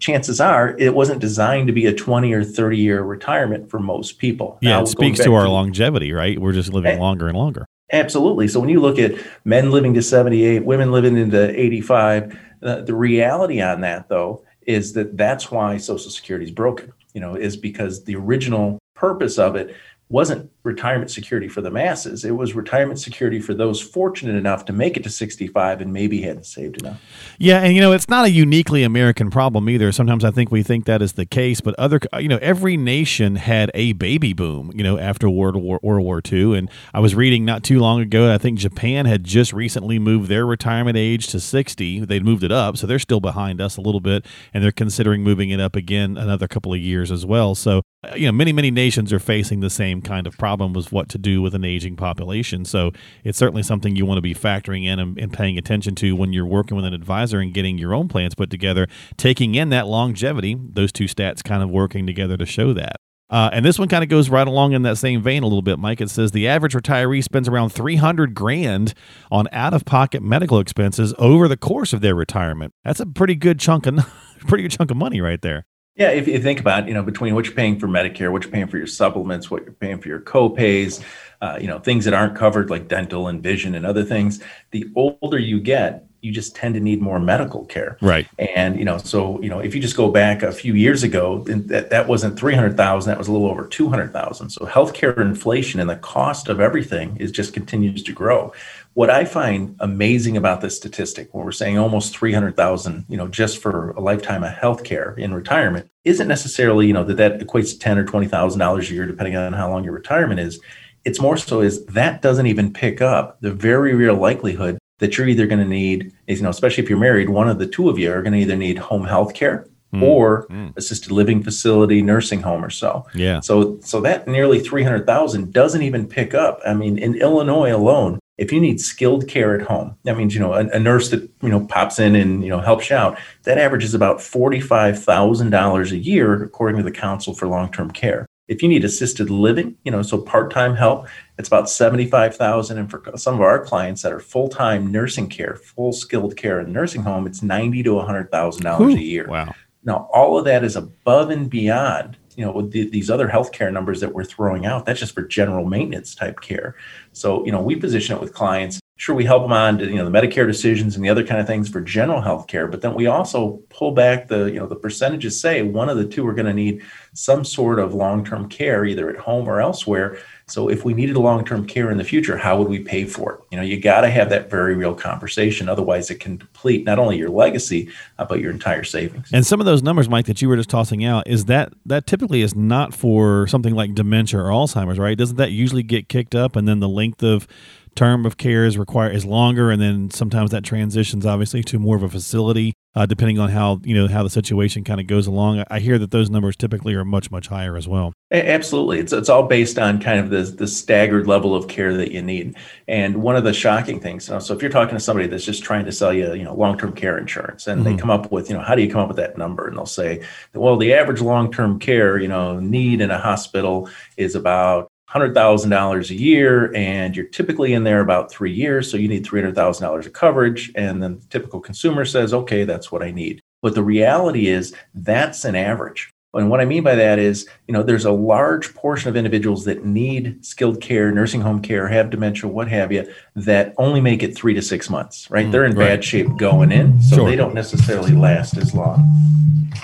Chances 0.00 0.40
are 0.40 0.76
it 0.78 0.94
wasn't 0.94 1.20
designed 1.20 1.68
to 1.68 1.72
be 1.72 1.86
a 1.86 1.94
20 1.94 2.32
or 2.32 2.42
30 2.42 2.76
year 2.76 3.02
retirement 3.02 3.70
for 3.70 3.78
most 3.78 4.18
people. 4.18 4.58
Yeah, 4.60 4.70
now, 4.70 4.82
it 4.82 4.88
speaks 4.88 5.20
to 5.20 5.34
our 5.34 5.44
to, 5.44 5.50
longevity, 5.50 6.12
right? 6.12 6.38
We're 6.38 6.52
just 6.52 6.72
living 6.72 6.98
longer 6.98 7.28
and 7.28 7.36
longer. 7.36 7.66
Absolutely. 7.92 8.48
So 8.48 8.60
when 8.60 8.68
you 8.68 8.80
look 8.80 8.98
at 8.98 9.14
men 9.44 9.70
living 9.70 9.94
to 9.94 10.02
78, 10.02 10.64
women 10.64 10.92
living 10.92 11.16
into 11.16 11.58
85, 11.58 12.38
uh, 12.62 12.80
the 12.82 12.94
reality 12.94 13.60
on 13.60 13.80
that, 13.82 14.08
though, 14.08 14.44
is 14.62 14.92
that 14.92 15.16
that's 15.16 15.50
why 15.50 15.76
Social 15.76 16.10
Security 16.10 16.44
is 16.44 16.50
broken, 16.50 16.92
you 17.14 17.20
know, 17.20 17.34
is 17.34 17.56
because 17.56 18.04
the 18.04 18.16
original 18.16 18.78
purpose 18.94 19.38
of 19.38 19.56
it 19.56 19.74
wasn't 20.08 20.50
retirement 20.62 21.10
security 21.10 21.48
for 21.48 21.62
the 21.62 21.70
masses. 21.70 22.24
It 22.24 22.32
was 22.32 22.54
retirement 22.54 23.00
security 23.00 23.40
for 23.40 23.54
those 23.54 23.80
fortunate 23.80 24.34
enough 24.34 24.66
to 24.66 24.72
make 24.72 24.96
it 24.96 25.02
to 25.04 25.10
65 25.10 25.80
and 25.80 25.92
maybe 25.92 26.20
hadn't 26.20 26.44
saved 26.44 26.82
enough. 26.82 27.00
Yeah, 27.38 27.60
and 27.60 27.74
you 27.74 27.80
know, 27.80 27.92
it's 27.92 28.08
not 28.08 28.26
a 28.26 28.30
uniquely 28.30 28.82
American 28.82 29.30
problem 29.30 29.70
either. 29.70 29.90
Sometimes 29.90 30.22
I 30.22 30.30
think 30.30 30.50
we 30.50 30.62
think 30.62 30.84
that 30.84 31.00
is 31.00 31.14
the 31.14 31.24
case, 31.24 31.62
but 31.62 31.74
other 31.78 31.98
you 32.18 32.28
know, 32.28 32.38
every 32.42 32.76
nation 32.76 33.36
had 33.36 33.70
a 33.72 33.94
baby 33.94 34.34
boom, 34.34 34.70
you 34.74 34.82
know, 34.82 34.98
after 34.98 35.30
World 35.30 35.56
War 35.56 35.80
World 35.82 36.04
War 36.04 36.20
II 36.30 36.58
and 36.58 36.70
I 36.92 37.00
was 37.00 37.14
reading 37.14 37.46
not 37.46 37.64
too 37.64 37.78
long 37.78 38.00
ago 38.00 38.32
I 38.32 38.36
think 38.36 38.58
Japan 38.58 39.06
had 39.06 39.24
just 39.24 39.54
recently 39.54 39.98
moved 39.98 40.28
their 40.28 40.44
retirement 40.44 40.98
age 40.98 41.28
to 41.28 41.40
60. 41.40 42.04
They'd 42.04 42.24
moved 42.24 42.44
it 42.44 42.52
up, 42.52 42.76
so 42.76 42.86
they're 42.86 42.98
still 42.98 43.20
behind 43.20 43.62
us 43.62 43.78
a 43.78 43.80
little 43.80 44.00
bit 44.00 44.26
and 44.52 44.62
they're 44.62 44.72
considering 44.72 45.22
moving 45.22 45.48
it 45.48 45.60
up 45.60 45.74
again 45.74 46.18
another 46.18 46.46
couple 46.46 46.74
of 46.74 46.80
years 46.80 47.10
as 47.10 47.24
well. 47.24 47.54
So, 47.54 47.80
you 48.14 48.26
know, 48.26 48.32
many 48.32 48.52
many 48.52 48.70
nations 48.70 49.10
are 49.10 49.18
facing 49.18 49.60
the 49.60 49.70
same 49.70 50.02
kind 50.02 50.26
of 50.26 50.36
problem 50.36 50.49
was 50.58 50.92
what 50.92 51.08
to 51.10 51.18
do 51.18 51.42
with 51.42 51.54
an 51.54 51.64
aging 51.64 51.96
population. 51.96 52.64
So 52.64 52.92
it's 53.24 53.38
certainly 53.38 53.62
something 53.62 53.96
you 53.96 54.06
want 54.06 54.18
to 54.18 54.22
be 54.22 54.34
factoring 54.34 54.84
in 54.84 54.98
and, 54.98 55.18
and, 55.18 55.32
paying 55.32 55.56
attention 55.56 55.94
to 55.96 56.16
when 56.16 56.32
you're 56.32 56.46
working 56.46 56.76
with 56.76 56.84
an 56.84 56.92
advisor 56.92 57.38
and 57.38 57.54
getting 57.54 57.78
your 57.78 57.94
own 57.94 58.08
plans 58.08 58.34
put 58.34 58.50
together, 58.50 58.88
taking 59.16 59.54
in 59.54 59.68
that 59.70 59.86
longevity, 59.86 60.56
those 60.60 60.92
two 60.92 61.04
stats 61.04 61.42
kind 61.42 61.62
of 61.62 61.70
working 61.70 62.06
together 62.06 62.36
to 62.36 62.44
show 62.44 62.72
that. 62.72 62.96
Uh, 63.30 63.48
and 63.52 63.64
this 63.64 63.78
one 63.78 63.88
kind 63.88 64.02
of 64.02 64.10
goes 64.10 64.28
right 64.28 64.48
along 64.48 64.72
in 64.72 64.82
that 64.82 64.98
same 64.98 65.22
vein 65.22 65.44
a 65.44 65.46
little 65.46 65.62
bit, 65.62 65.78
Mike. 65.78 66.00
It 66.00 66.10
says 66.10 66.32
the 66.32 66.48
average 66.48 66.74
retiree 66.74 67.22
spends 67.22 67.48
around 67.48 67.70
300 67.70 68.34
grand 68.34 68.92
on 69.30 69.46
out-of-pocket 69.52 70.20
medical 70.20 70.58
expenses 70.58 71.14
over 71.16 71.46
the 71.46 71.56
course 71.56 71.92
of 71.92 72.00
their 72.00 72.16
retirement. 72.16 72.74
That's 72.84 72.98
a 72.98 73.06
pretty 73.06 73.36
good 73.36 73.60
chunk 73.60 73.86
of 73.86 73.98
pretty 74.40 74.62
good 74.62 74.72
chunk 74.72 74.90
of 74.90 74.96
money 74.96 75.20
right 75.20 75.40
there. 75.40 75.66
Yeah, 76.00 76.12
if 76.12 76.26
you 76.26 76.40
think 76.40 76.60
about, 76.60 76.88
you 76.88 76.94
know, 76.94 77.02
between 77.02 77.34
what 77.34 77.44
you're 77.44 77.54
paying 77.54 77.78
for 77.78 77.86
Medicare, 77.86 78.32
what 78.32 78.42
you're 78.42 78.50
paying 78.50 78.68
for 78.68 78.78
your 78.78 78.86
supplements, 78.86 79.50
what 79.50 79.64
you're 79.64 79.74
paying 79.74 80.00
for 80.00 80.08
your 80.08 80.20
co-pays, 80.20 81.04
uh, 81.42 81.58
you 81.60 81.66
know, 81.66 81.78
things 81.78 82.06
that 82.06 82.14
aren't 82.14 82.34
covered 82.34 82.70
like 82.70 82.88
dental 82.88 83.28
and 83.28 83.42
vision 83.42 83.74
and 83.74 83.84
other 83.84 84.02
things, 84.02 84.42
the 84.70 84.90
older 84.96 85.38
you 85.38 85.60
get, 85.60 86.06
you 86.22 86.32
just 86.32 86.56
tend 86.56 86.72
to 86.72 86.80
need 86.80 87.02
more 87.02 87.18
medical 87.18 87.66
care. 87.66 87.98
Right. 88.00 88.26
And 88.38 88.78
you 88.78 88.84
know, 88.84 88.96
so 88.96 89.42
you 89.42 89.50
know, 89.50 89.58
if 89.58 89.74
you 89.74 89.80
just 89.80 89.96
go 89.96 90.10
back 90.10 90.42
a 90.42 90.52
few 90.52 90.74
years 90.74 91.02
ago, 91.02 91.44
that 91.44 91.90
that 91.90 92.08
wasn't 92.08 92.38
three 92.38 92.54
hundred 92.54 92.76
thousand. 92.78 93.10
That 93.10 93.18
was 93.18 93.28
a 93.28 93.32
little 93.32 93.48
over 93.48 93.66
two 93.66 93.88
hundred 93.88 94.12
thousand. 94.12 94.50
So 94.50 94.64
healthcare 94.66 95.18
inflation 95.18 95.80
and 95.80 95.88
the 95.88 95.96
cost 95.96 96.48
of 96.48 96.60
everything 96.60 97.16
is 97.18 97.30
just 97.30 97.52
continues 97.54 98.02
to 98.04 98.12
grow. 98.12 98.52
What 98.94 99.08
I 99.08 99.24
find 99.24 99.76
amazing 99.78 100.36
about 100.36 100.60
this 100.60 100.76
statistic, 100.76 101.32
when 101.32 101.44
we're 101.44 101.52
saying 101.52 101.78
almost 101.78 102.16
three 102.16 102.32
hundred 102.32 102.56
thousand, 102.56 103.04
you 103.08 103.16
know, 103.16 103.28
just 103.28 103.58
for 103.58 103.90
a 103.92 104.00
lifetime 104.00 104.42
of 104.42 104.52
healthcare 104.52 105.16
in 105.16 105.32
retirement, 105.32 105.88
isn't 106.04 106.28
necessarily 106.28 106.86
you 106.86 106.92
know 106.92 107.04
that 107.04 107.16
that 107.16 107.40
equates 107.40 107.70
to 107.70 107.78
ten 107.78 107.98
or 107.98 108.04
twenty 108.04 108.26
thousand 108.26 108.58
dollars 108.58 108.90
a 108.90 108.94
year, 108.94 109.06
depending 109.06 109.36
on 109.36 109.52
how 109.52 109.70
long 109.70 109.84
your 109.84 109.92
retirement 109.92 110.40
is. 110.40 110.60
It's 111.04 111.20
more 111.20 111.36
so 111.36 111.60
is 111.60 111.84
that 111.86 112.20
doesn't 112.20 112.46
even 112.46 112.72
pick 112.72 113.00
up 113.00 113.40
the 113.40 113.52
very 113.52 113.94
real 113.94 114.16
likelihood 114.16 114.78
that 114.98 115.16
you're 115.16 115.28
either 115.28 115.46
going 115.46 115.60
to 115.60 115.66
need, 115.66 116.12
you 116.26 116.42
know, 116.42 116.50
especially 116.50 116.84
if 116.84 116.90
you're 116.90 116.98
married, 116.98 117.30
one 117.30 117.48
of 117.48 117.58
the 117.58 117.66
two 117.66 117.88
of 117.88 117.98
you 117.98 118.12
are 118.12 118.22
going 118.22 118.34
to 118.34 118.38
either 118.38 118.56
need 118.56 118.78
home 118.78 119.04
health 119.04 119.34
care 119.34 119.66
mm. 119.92 120.02
or 120.02 120.46
mm. 120.48 120.76
assisted 120.76 121.10
living 121.10 121.42
facility, 121.42 122.02
nursing 122.02 122.42
home 122.42 122.64
or 122.64 122.70
so. 122.70 123.06
Yeah. 123.14 123.40
So 123.40 123.78
so 123.80 124.00
that 124.02 124.28
nearly 124.28 124.60
300,000 124.60 125.52
doesn't 125.52 125.82
even 125.82 126.06
pick 126.06 126.34
up. 126.34 126.60
I 126.66 126.74
mean, 126.74 126.98
in 126.98 127.14
Illinois 127.16 127.74
alone, 127.74 128.19
if 128.40 128.50
you 128.50 128.58
need 128.58 128.80
skilled 128.80 129.28
care 129.28 129.54
at 129.54 129.66
home, 129.66 129.94
that 130.04 130.16
means, 130.16 130.34
you 130.34 130.40
know, 130.40 130.54
a, 130.54 130.66
a 130.68 130.78
nurse 130.78 131.10
that, 131.10 131.30
you 131.42 131.50
know, 131.50 131.66
pops 131.66 131.98
in 131.98 132.16
and, 132.16 132.42
you 132.42 132.48
know, 132.48 132.58
helps 132.58 132.88
you 132.88 132.96
out, 132.96 133.18
that 133.42 133.58
averages 133.58 133.92
about 133.92 134.16
$45,000 134.16 135.92
a 135.92 135.98
year, 135.98 136.42
according 136.42 136.78
to 136.78 136.82
the 136.82 136.90
Council 136.90 137.34
for 137.34 137.46
Long-Term 137.46 137.90
Care. 137.90 138.24
If 138.48 138.62
you 138.62 138.68
need 138.70 138.82
assisted 138.82 139.28
living, 139.28 139.76
you 139.84 139.92
know, 139.92 140.00
so 140.00 140.16
part-time 140.22 140.74
help, 140.74 141.06
it's 141.38 141.48
about 141.48 141.68
75,000 141.68 142.78
and 142.78 142.90
for 142.90 143.02
some 143.16 143.34
of 143.34 143.42
our 143.42 143.62
clients 143.62 144.00
that 144.02 144.12
are 144.12 144.20
full-time 144.20 144.90
nursing 144.90 145.28
care, 145.28 145.56
full 145.56 145.92
skilled 145.92 146.34
care 146.38 146.60
in 146.60 146.72
nursing 146.72 147.02
home, 147.02 147.26
it's 147.26 147.42
90 147.42 147.82
to 147.82 147.90
$100,000 147.90 148.94
a 148.94 149.02
year. 149.02 149.28
Wow. 149.28 149.54
Now, 149.84 150.08
all 150.14 150.38
of 150.38 150.46
that 150.46 150.64
is 150.64 150.76
above 150.76 151.28
and 151.28 151.50
beyond, 151.50 152.16
you 152.36 152.44
know, 152.44 152.52
with 152.52 152.72
the, 152.72 152.88
these 152.88 153.10
other 153.10 153.28
healthcare 153.28 153.72
numbers 153.72 154.00
that 154.00 154.14
we're 154.14 154.24
throwing 154.24 154.66
out. 154.66 154.86
That's 154.86 155.00
just 155.00 155.14
for 155.14 155.22
general 155.22 155.64
maintenance 155.66 156.14
type 156.14 156.40
care. 156.40 156.76
So, 157.12 157.44
you 157.44 157.52
know, 157.52 157.60
we 157.60 157.76
position 157.76 158.16
it 158.16 158.20
with 158.20 158.34
clients 158.34 158.80
sure 159.00 159.14
we 159.14 159.24
help 159.24 159.42
them 159.42 159.52
on 159.52 159.78
to, 159.78 159.88
you 159.88 159.96
know 159.96 160.08
the 160.08 160.10
medicare 160.10 160.46
decisions 160.46 160.94
and 160.94 161.02
the 161.02 161.08
other 161.08 161.24
kind 161.24 161.40
of 161.40 161.46
things 161.46 161.70
for 161.70 161.80
general 161.80 162.20
health 162.20 162.46
care 162.46 162.68
but 162.68 162.82
then 162.82 162.92
we 162.92 163.06
also 163.06 163.62
pull 163.70 163.92
back 163.92 164.28
the 164.28 164.44
you 164.52 164.60
know 164.60 164.66
the 164.66 164.76
percentages 164.76 165.40
say 165.40 165.62
one 165.62 165.88
of 165.88 165.96
the 165.96 166.06
two 166.06 166.26
are 166.26 166.34
going 166.34 166.44
to 166.44 166.52
need 166.52 166.82
some 167.14 167.42
sort 167.42 167.78
of 167.78 167.94
long-term 167.94 168.46
care 168.50 168.84
either 168.84 169.08
at 169.08 169.16
home 169.16 169.48
or 169.48 169.58
elsewhere 169.58 170.18
so 170.50 170.68
if 170.68 170.84
we 170.84 170.92
needed 170.94 171.16
a 171.16 171.20
long-term 171.20 171.66
care 171.66 171.90
in 171.90 171.98
the 171.98 172.04
future 172.04 172.36
how 172.36 172.58
would 172.58 172.68
we 172.68 172.78
pay 172.78 173.04
for 173.04 173.34
it 173.34 173.40
you 173.50 173.56
know 173.56 173.62
you 173.62 173.80
got 173.80 174.02
to 174.02 174.10
have 174.10 174.28
that 174.30 174.50
very 174.50 174.74
real 174.74 174.94
conversation 174.94 175.68
otherwise 175.68 176.10
it 176.10 176.20
can 176.20 176.36
deplete 176.36 176.84
not 176.84 176.98
only 176.98 177.16
your 177.16 177.30
legacy 177.30 177.88
uh, 178.18 178.24
but 178.24 178.40
your 178.40 178.50
entire 178.50 178.84
savings 178.84 179.28
and 179.32 179.46
some 179.46 179.60
of 179.60 179.66
those 179.66 179.82
numbers 179.82 180.08
mike 180.08 180.26
that 180.26 180.40
you 180.42 180.48
were 180.48 180.56
just 180.56 180.70
tossing 180.70 181.04
out 181.04 181.26
is 181.26 181.46
that 181.46 181.72
that 181.86 182.06
typically 182.06 182.42
is 182.42 182.54
not 182.54 182.94
for 182.94 183.46
something 183.46 183.74
like 183.74 183.94
dementia 183.94 184.38
or 184.40 184.44
alzheimer's 184.44 184.98
right 184.98 185.18
doesn't 185.18 185.36
that 185.36 185.52
usually 185.52 185.82
get 185.82 186.08
kicked 186.08 186.34
up 186.34 186.56
and 186.56 186.66
then 186.66 186.80
the 186.80 186.88
length 186.88 187.22
of 187.22 187.46
term 187.94 188.24
of 188.24 188.36
care 188.36 188.64
is 188.64 188.78
required 188.78 189.14
is 189.14 189.24
longer, 189.24 189.70
and 189.70 189.80
then 189.80 190.10
sometimes 190.10 190.50
that 190.50 190.64
transitions 190.64 191.26
obviously 191.26 191.62
to 191.64 191.78
more 191.78 191.96
of 191.96 192.02
a 192.02 192.08
facility, 192.08 192.72
uh, 192.94 193.06
depending 193.06 193.38
on 193.38 193.50
how 193.50 193.80
you 193.84 193.94
know 193.94 194.08
how 194.08 194.22
the 194.22 194.30
situation 194.30 194.84
kind 194.84 195.00
of 195.00 195.06
goes 195.06 195.26
along. 195.26 195.64
I 195.70 195.80
hear 195.80 195.98
that 195.98 196.10
those 196.10 196.30
numbers 196.30 196.56
typically 196.56 196.94
are 196.94 197.04
much 197.04 197.30
much 197.30 197.48
higher 197.48 197.76
as 197.76 197.88
well. 197.88 198.12
Absolutely, 198.32 199.00
it's 199.00 199.12
it's 199.12 199.28
all 199.28 199.42
based 199.42 199.76
on 199.76 200.00
kind 200.00 200.20
of 200.20 200.30
the 200.30 200.42
the 200.56 200.68
staggered 200.68 201.26
level 201.26 201.52
of 201.52 201.66
care 201.66 201.96
that 201.96 202.12
you 202.12 202.22
need. 202.22 202.54
And 202.86 203.22
one 203.22 203.34
of 203.34 203.42
the 203.42 203.52
shocking 203.52 203.98
things, 203.98 204.28
you 204.28 204.34
know, 204.34 204.38
so 204.38 204.54
if 204.54 204.62
you're 204.62 204.70
talking 204.70 204.94
to 204.94 205.00
somebody 205.00 205.26
that's 205.26 205.44
just 205.44 205.64
trying 205.64 205.84
to 205.84 205.90
sell 205.90 206.12
you, 206.12 206.32
you 206.34 206.44
know, 206.44 206.54
long 206.54 206.78
term 206.78 206.92
care 206.92 207.18
insurance, 207.18 207.66
and 207.66 207.82
mm-hmm. 207.82 207.96
they 207.96 208.00
come 208.00 208.10
up 208.10 208.30
with, 208.30 208.48
you 208.48 208.54
know, 208.54 208.62
how 208.62 208.76
do 208.76 208.82
you 208.82 208.90
come 208.90 209.00
up 209.00 209.08
with 209.08 209.16
that 209.16 209.36
number? 209.36 209.66
And 209.66 209.76
they'll 209.76 209.84
say, 209.84 210.22
well, 210.54 210.76
the 210.76 210.94
average 210.94 211.20
long 211.20 211.50
term 211.50 211.80
care, 211.80 212.18
you 212.18 212.28
know, 212.28 212.60
need 212.60 213.00
in 213.00 213.10
a 213.10 213.18
hospital 213.18 213.90
is 214.16 214.36
about 214.36 214.88
$100,000 215.12 216.10
a 216.10 216.14
year 216.14 216.72
and 216.76 217.16
you're 217.16 217.26
typically 217.26 217.72
in 217.72 217.82
there 217.82 218.00
about 218.00 218.30
three 218.30 218.52
years. 218.52 218.88
So 218.88 218.96
you 218.96 219.08
need 219.08 219.26
$300,000 219.26 220.06
of 220.06 220.12
coverage. 220.12 220.70
And 220.76 221.02
then 221.02 221.18
the 221.18 221.26
typical 221.26 221.58
consumer 221.58 222.04
says, 222.04 222.32
okay, 222.32 222.62
that's 222.62 222.92
what 222.92 223.02
I 223.02 223.10
need. 223.10 223.40
But 223.60 223.74
the 223.74 223.82
reality 223.82 224.46
is 224.46 224.72
that's 224.94 225.44
an 225.44 225.56
average. 225.56 226.10
And 226.32 226.48
what 226.48 226.60
I 226.60 226.64
mean 226.64 226.84
by 226.84 226.94
that 226.94 227.18
is, 227.18 227.48
you 227.66 227.74
know, 227.74 227.82
there's 227.82 228.04
a 228.04 228.12
large 228.12 228.72
portion 228.74 229.08
of 229.08 229.16
individuals 229.16 229.64
that 229.64 229.84
need 229.84 230.44
skilled 230.44 230.80
care, 230.80 231.10
nursing 231.10 231.40
home 231.40 231.60
care, 231.60 231.88
have 231.88 232.10
dementia, 232.10 232.48
what 232.48 232.68
have 232.68 232.92
you, 232.92 233.12
that 233.34 233.74
only 233.78 234.00
make 234.00 234.22
it 234.22 234.36
three 234.36 234.54
to 234.54 234.62
six 234.62 234.88
months, 234.88 235.28
right? 235.28 235.46
Mm, 235.46 235.52
They're 235.52 235.64
in 235.64 235.76
right. 235.76 235.88
bad 235.88 236.04
shape 236.04 236.36
going 236.36 236.70
in, 236.70 237.02
so 237.02 237.16
sure. 237.16 237.30
they 237.30 237.34
don't 237.34 237.54
necessarily 237.54 238.12
last 238.12 238.56
as 238.56 238.74
long. 238.74 239.04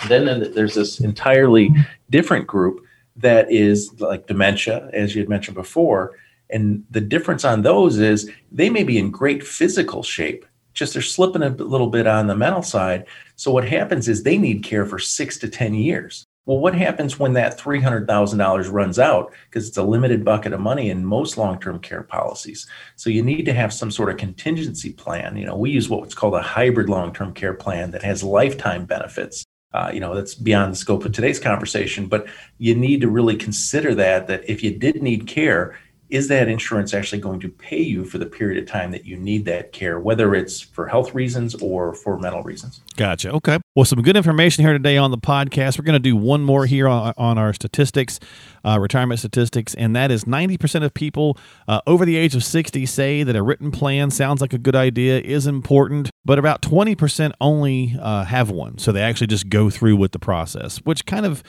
Then, 0.08 0.26
then 0.26 0.52
there's 0.54 0.74
this 0.74 1.00
entirely 1.00 1.74
different 2.10 2.46
group 2.46 2.84
that 3.16 3.50
is 3.50 4.00
like 4.00 4.28
dementia, 4.28 4.88
as 4.92 5.14
you 5.14 5.22
had 5.22 5.28
mentioned 5.28 5.56
before. 5.56 6.12
And 6.50 6.84
the 6.90 7.00
difference 7.00 7.44
on 7.44 7.62
those 7.62 7.98
is 7.98 8.30
they 8.52 8.70
may 8.70 8.84
be 8.84 8.98
in 8.98 9.10
great 9.10 9.44
physical 9.44 10.04
shape, 10.04 10.46
just 10.74 10.92
they're 10.92 11.02
slipping 11.02 11.42
a 11.42 11.48
little 11.48 11.88
bit 11.88 12.06
on 12.06 12.28
the 12.28 12.36
mental 12.36 12.62
side. 12.62 13.06
So 13.34 13.50
what 13.50 13.66
happens 13.66 14.06
is 14.08 14.22
they 14.22 14.38
need 14.38 14.62
care 14.62 14.86
for 14.86 15.00
six 15.00 15.38
to 15.38 15.48
10 15.48 15.74
years. 15.74 16.24
Well, 16.46 16.58
what 16.58 16.76
happens 16.76 17.18
when 17.18 17.32
that 17.32 17.58
$300,000 17.58 18.72
runs 18.72 18.98
out? 19.00 19.32
Because 19.50 19.68
it's 19.68 19.76
a 19.76 19.82
limited 19.82 20.24
bucket 20.24 20.52
of 20.52 20.60
money 20.60 20.90
in 20.90 21.04
most 21.04 21.36
long 21.36 21.58
term 21.60 21.80
care 21.80 22.04
policies. 22.04 22.66
So 22.94 23.10
you 23.10 23.22
need 23.22 23.44
to 23.46 23.52
have 23.52 23.72
some 23.72 23.90
sort 23.90 24.10
of 24.10 24.16
contingency 24.16 24.92
plan. 24.92 25.36
You 25.36 25.46
know, 25.46 25.56
we 25.56 25.70
use 25.70 25.88
what's 25.88 26.14
called 26.14 26.34
a 26.34 26.42
hybrid 26.42 26.88
long 26.88 27.12
term 27.12 27.34
care 27.34 27.54
plan 27.54 27.90
that 27.90 28.04
has 28.04 28.22
lifetime 28.22 28.86
benefits 28.86 29.44
uh, 29.76 29.90
you 29.92 30.00
know 30.00 30.14
that's 30.14 30.34
beyond 30.34 30.72
the 30.72 30.76
scope 30.76 31.04
of 31.04 31.12
today's 31.12 31.38
conversation 31.38 32.06
but 32.06 32.26
you 32.56 32.74
need 32.74 33.00
to 33.00 33.10
really 33.10 33.36
consider 33.36 33.94
that 33.94 34.26
that 34.26 34.48
if 34.48 34.62
you 34.62 34.70
did 34.70 35.02
need 35.02 35.26
care 35.26 35.78
is 36.08 36.28
that 36.28 36.48
insurance 36.48 36.94
actually 36.94 37.20
going 37.20 37.40
to 37.40 37.48
pay 37.48 37.80
you 37.80 38.04
for 38.04 38.18
the 38.18 38.26
period 38.26 38.62
of 38.62 38.68
time 38.68 38.90
that 38.92 39.04
you 39.04 39.16
need 39.16 39.44
that 39.46 39.72
care, 39.72 39.98
whether 39.98 40.34
it's 40.34 40.60
for 40.60 40.86
health 40.86 41.14
reasons 41.14 41.54
or 41.56 41.94
for 41.94 42.18
mental 42.18 42.42
reasons? 42.42 42.80
Gotcha. 42.96 43.32
Okay. 43.32 43.58
Well, 43.74 43.84
some 43.84 44.02
good 44.02 44.16
information 44.16 44.64
here 44.64 44.72
today 44.72 44.96
on 44.96 45.10
the 45.10 45.18
podcast. 45.18 45.78
We're 45.78 45.84
going 45.84 45.94
to 45.94 45.98
do 45.98 46.16
one 46.16 46.42
more 46.42 46.66
here 46.66 46.88
on, 46.88 47.12
on 47.16 47.38
our 47.38 47.52
statistics, 47.52 48.20
uh, 48.64 48.78
retirement 48.78 49.18
statistics, 49.18 49.74
and 49.74 49.96
that 49.96 50.10
is 50.10 50.24
90% 50.24 50.84
of 50.84 50.94
people 50.94 51.36
uh, 51.66 51.80
over 51.86 52.04
the 52.04 52.16
age 52.16 52.34
of 52.34 52.44
60 52.44 52.86
say 52.86 53.22
that 53.22 53.34
a 53.34 53.42
written 53.42 53.70
plan 53.70 54.10
sounds 54.10 54.40
like 54.40 54.52
a 54.52 54.58
good 54.58 54.76
idea, 54.76 55.20
is 55.20 55.46
important, 55.46 56.10
but 56.24 56.38
about 56.38 56.62
20% 56.62 57.32
only 57.40 57.96
uh, 58.00 58.24
have 58.24 58.50
one. 58.50 58.78
So 58.78 58.92
they 58.92 59.02
actually 59.02 59.28
just 59.28 59.48
go 59.48 59.70
through 59.70 59.96
with 59.96 60.12
the 60.12 60.18
process, 60.18 60.78
which 60.78 61.04
kind 61.06 61.26
of 61.26 61.42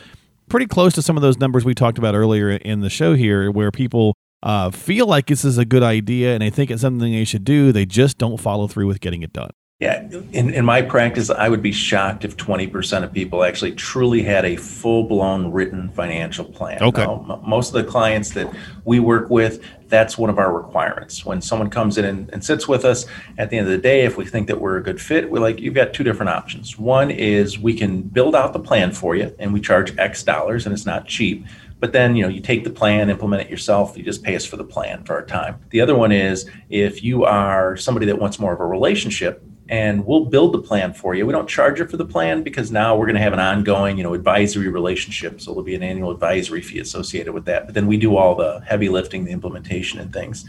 pretty 0.50 0.66
close 0.66 0.94
to 0.94 1.02
some 1.02 1.18
of 1.18 1.22
those 1.22 1.38
numbers 1.38 1.66
we 1.66 1.74
talked 1.74 1.98
about 1.98 2.16
earlier 2.16 2.52
in 2.52 2.82
the 2.82 2.90
show 2.90 3.14
here, 3.14 3.52
where 3.52 3.72
people 3.72 4.16
uh, 4.44 4.72
feel 4.72 5.08
like 5.08 5.28
this 5.28 5.44
is 5.44 5.58
a 5.58 5.66
good 5.66 5.84
idea 5.84 6.34
and 6.34 6.42
they 6.42 6.50
think 6.50 6.72
it's 6.72 6.82
something 6.82 7.12
they 7.12 7.24
should 7.24 7.44
do. 7.44 7.72
They 7.72 7.86
just 7.86 8.18
don't 8.18 8.38
follow 8.38 8.68
through 8.68 8.88
with 8.88 9.00
getting 9.00 9.24
it 9.24 9.34
done. 9.34 9.52
Yeah, 9.80 10.10
in, 10.32 10.50
in 10.56 10.66
my 10.66 10.82
practice, 10.82 11.30
I 11.30 11.50
would 11.50 11.62
be 11.62 11.72
shocked 11.72 12.26
if 12.26 12.36
20% 12.36 13.04
of 13.04 13.14
people 13.14 13.44
actually 13.44 13.74
truly 13.74 14.24
had 14.24 14.44
a 14.44 14.56
full 14.56 15.04
blown 15.04 15.52
written 15.52 15.90
financial 15.90 16.46
plan. 16.46 16.82
Okay. 16.82 17.06
Now, 17.06 17.40
most 17.46 17.76
of 17.76 17.86
the 17.86 17.90
clients 17.90 18.32
that 18.32 18.52
we 18.86 19.00
work 19.00 19.30
with, 19.30 19.64
that's 19.88 20.18
one 20.18 20.32
of 20.32 20.40
our 20.40 20.52
requirements. 20.52 21.24
When 21.26 21.42
someone 21.42 21.70
comes 21.70 22.00
in 22.00 22.06
and, 22.06 22.28
and, 22.34 22.44
sits 22.44 22.68
with 22.68 22.86
us, 22.86 23.06
at 23.38 23.52
the 23.52 23.58
end 23.58 23.68
of 23.68 23.72
the 23.72 23.78
day, 23.78 24.04
if 24.04 24.18
we 24.18 24.26
think 24.26 24.48
that 24.48 24.60
we're 24.60 24.78
a 24.78 24.84
good 24.84 25.00
fit, 25.00 25.30
we're 25.30 25.40
like, 25.40 25.60
you've 25.60 25.76
got 25.76 25.94
two 25.94 26.04
different 26.04 26.32
options. 26.32 26.80
One 26.80 27.12
is 27.12 27.60
we 27.60 27.76
can 27.76 28.02
build 28.02 28.36
out 28.36 28.54
the 28.54 28.60
plan 28.60 28.92
for 28.92 29.16
you 29.16 29.36
and 29.38 29.54
we 29.54 29.62
charge 29.62 29.96
X 30.00 30.24
dollars 30.24 30.66
and 30.66 30.74
it's 30.74 30.88
not 30.88 31.06
cheap. 31.06 31.46
But 31.80 31.94
then, 31.94 32.16
you 32.16 32.24
know, 32.24 32.30
you 32.30 32.42
take 32.42 32.64
the 32.64 32.70
plan, 32.70 33.10
implement 33.10 33.44
it 33.44 33.50
yourself. 33.50 33.98
You 33.98 34.04
just 34.04 34.24
pay 34.24 34.36
us 34.36 34.46
for 34.46 34.58
the 34.58 34.64
plan 34.64 35.04
for 35.04 35.14
our 35.14 35.26
time. 35.26 35.60
The 35.70 35.82
other 35.82 35.96
one 35.96 36.12
is 36.12 36.50
if 36.70 37.04
you 37.04 37.24
are 37.24 37.78
somebody 37.78 38.08
that 38.08 38.18
wants 38.20 38.40
more 38.40 38.54
of 38.54 38.60
a 38.60 38.66
relationship, 38.66 39.44
and 39.70 40.06
we'll 40.06 40.26
build 40.26 40.54
the 40.54 40.62
plan 40.62 40.94
for 40.94 41.14
you. 41.14 41.26
We 41.26 41.34
don't 41.34 41.50
charge 41.50 41.80
you 41.80 41.88
for 41.88 41.98
the 41.98 42.06
plan 42.06 42.42
because 42.42 42.72
now 42.72 42.96
we're 42.96 43.06
going 43.06 43.18
to 43.18 43.22
have 43.22 43.34
an 43.34 43.40
ongoing, 43.40 43.98
you 43.98 44.04
know, 44.04 44.14
advisory 44.14 44.70
relationship. 44.70 45.42
So 45.42 45.52
there'll 45.52 45.64
be 45.64 45.76
an 45.76 45.84
annual 45.84 46.12
advisory 46.12 46.62
fee 46.62 46.80
associated 46.80 47.34
with 47.34 47.46
that. 47.46 47.66
But 47.66 47.74
then 47.74 47.88
we 47.88 47.98
do 47.98 48.16
all 48.16 48.36
the 48.36 48.62
heavy 48.66 48.90
lifting, 48.90 49.26
the 49.26 49.32
implementation, 49.32 50.00
and 50.00 50.14
things 50.14 50.46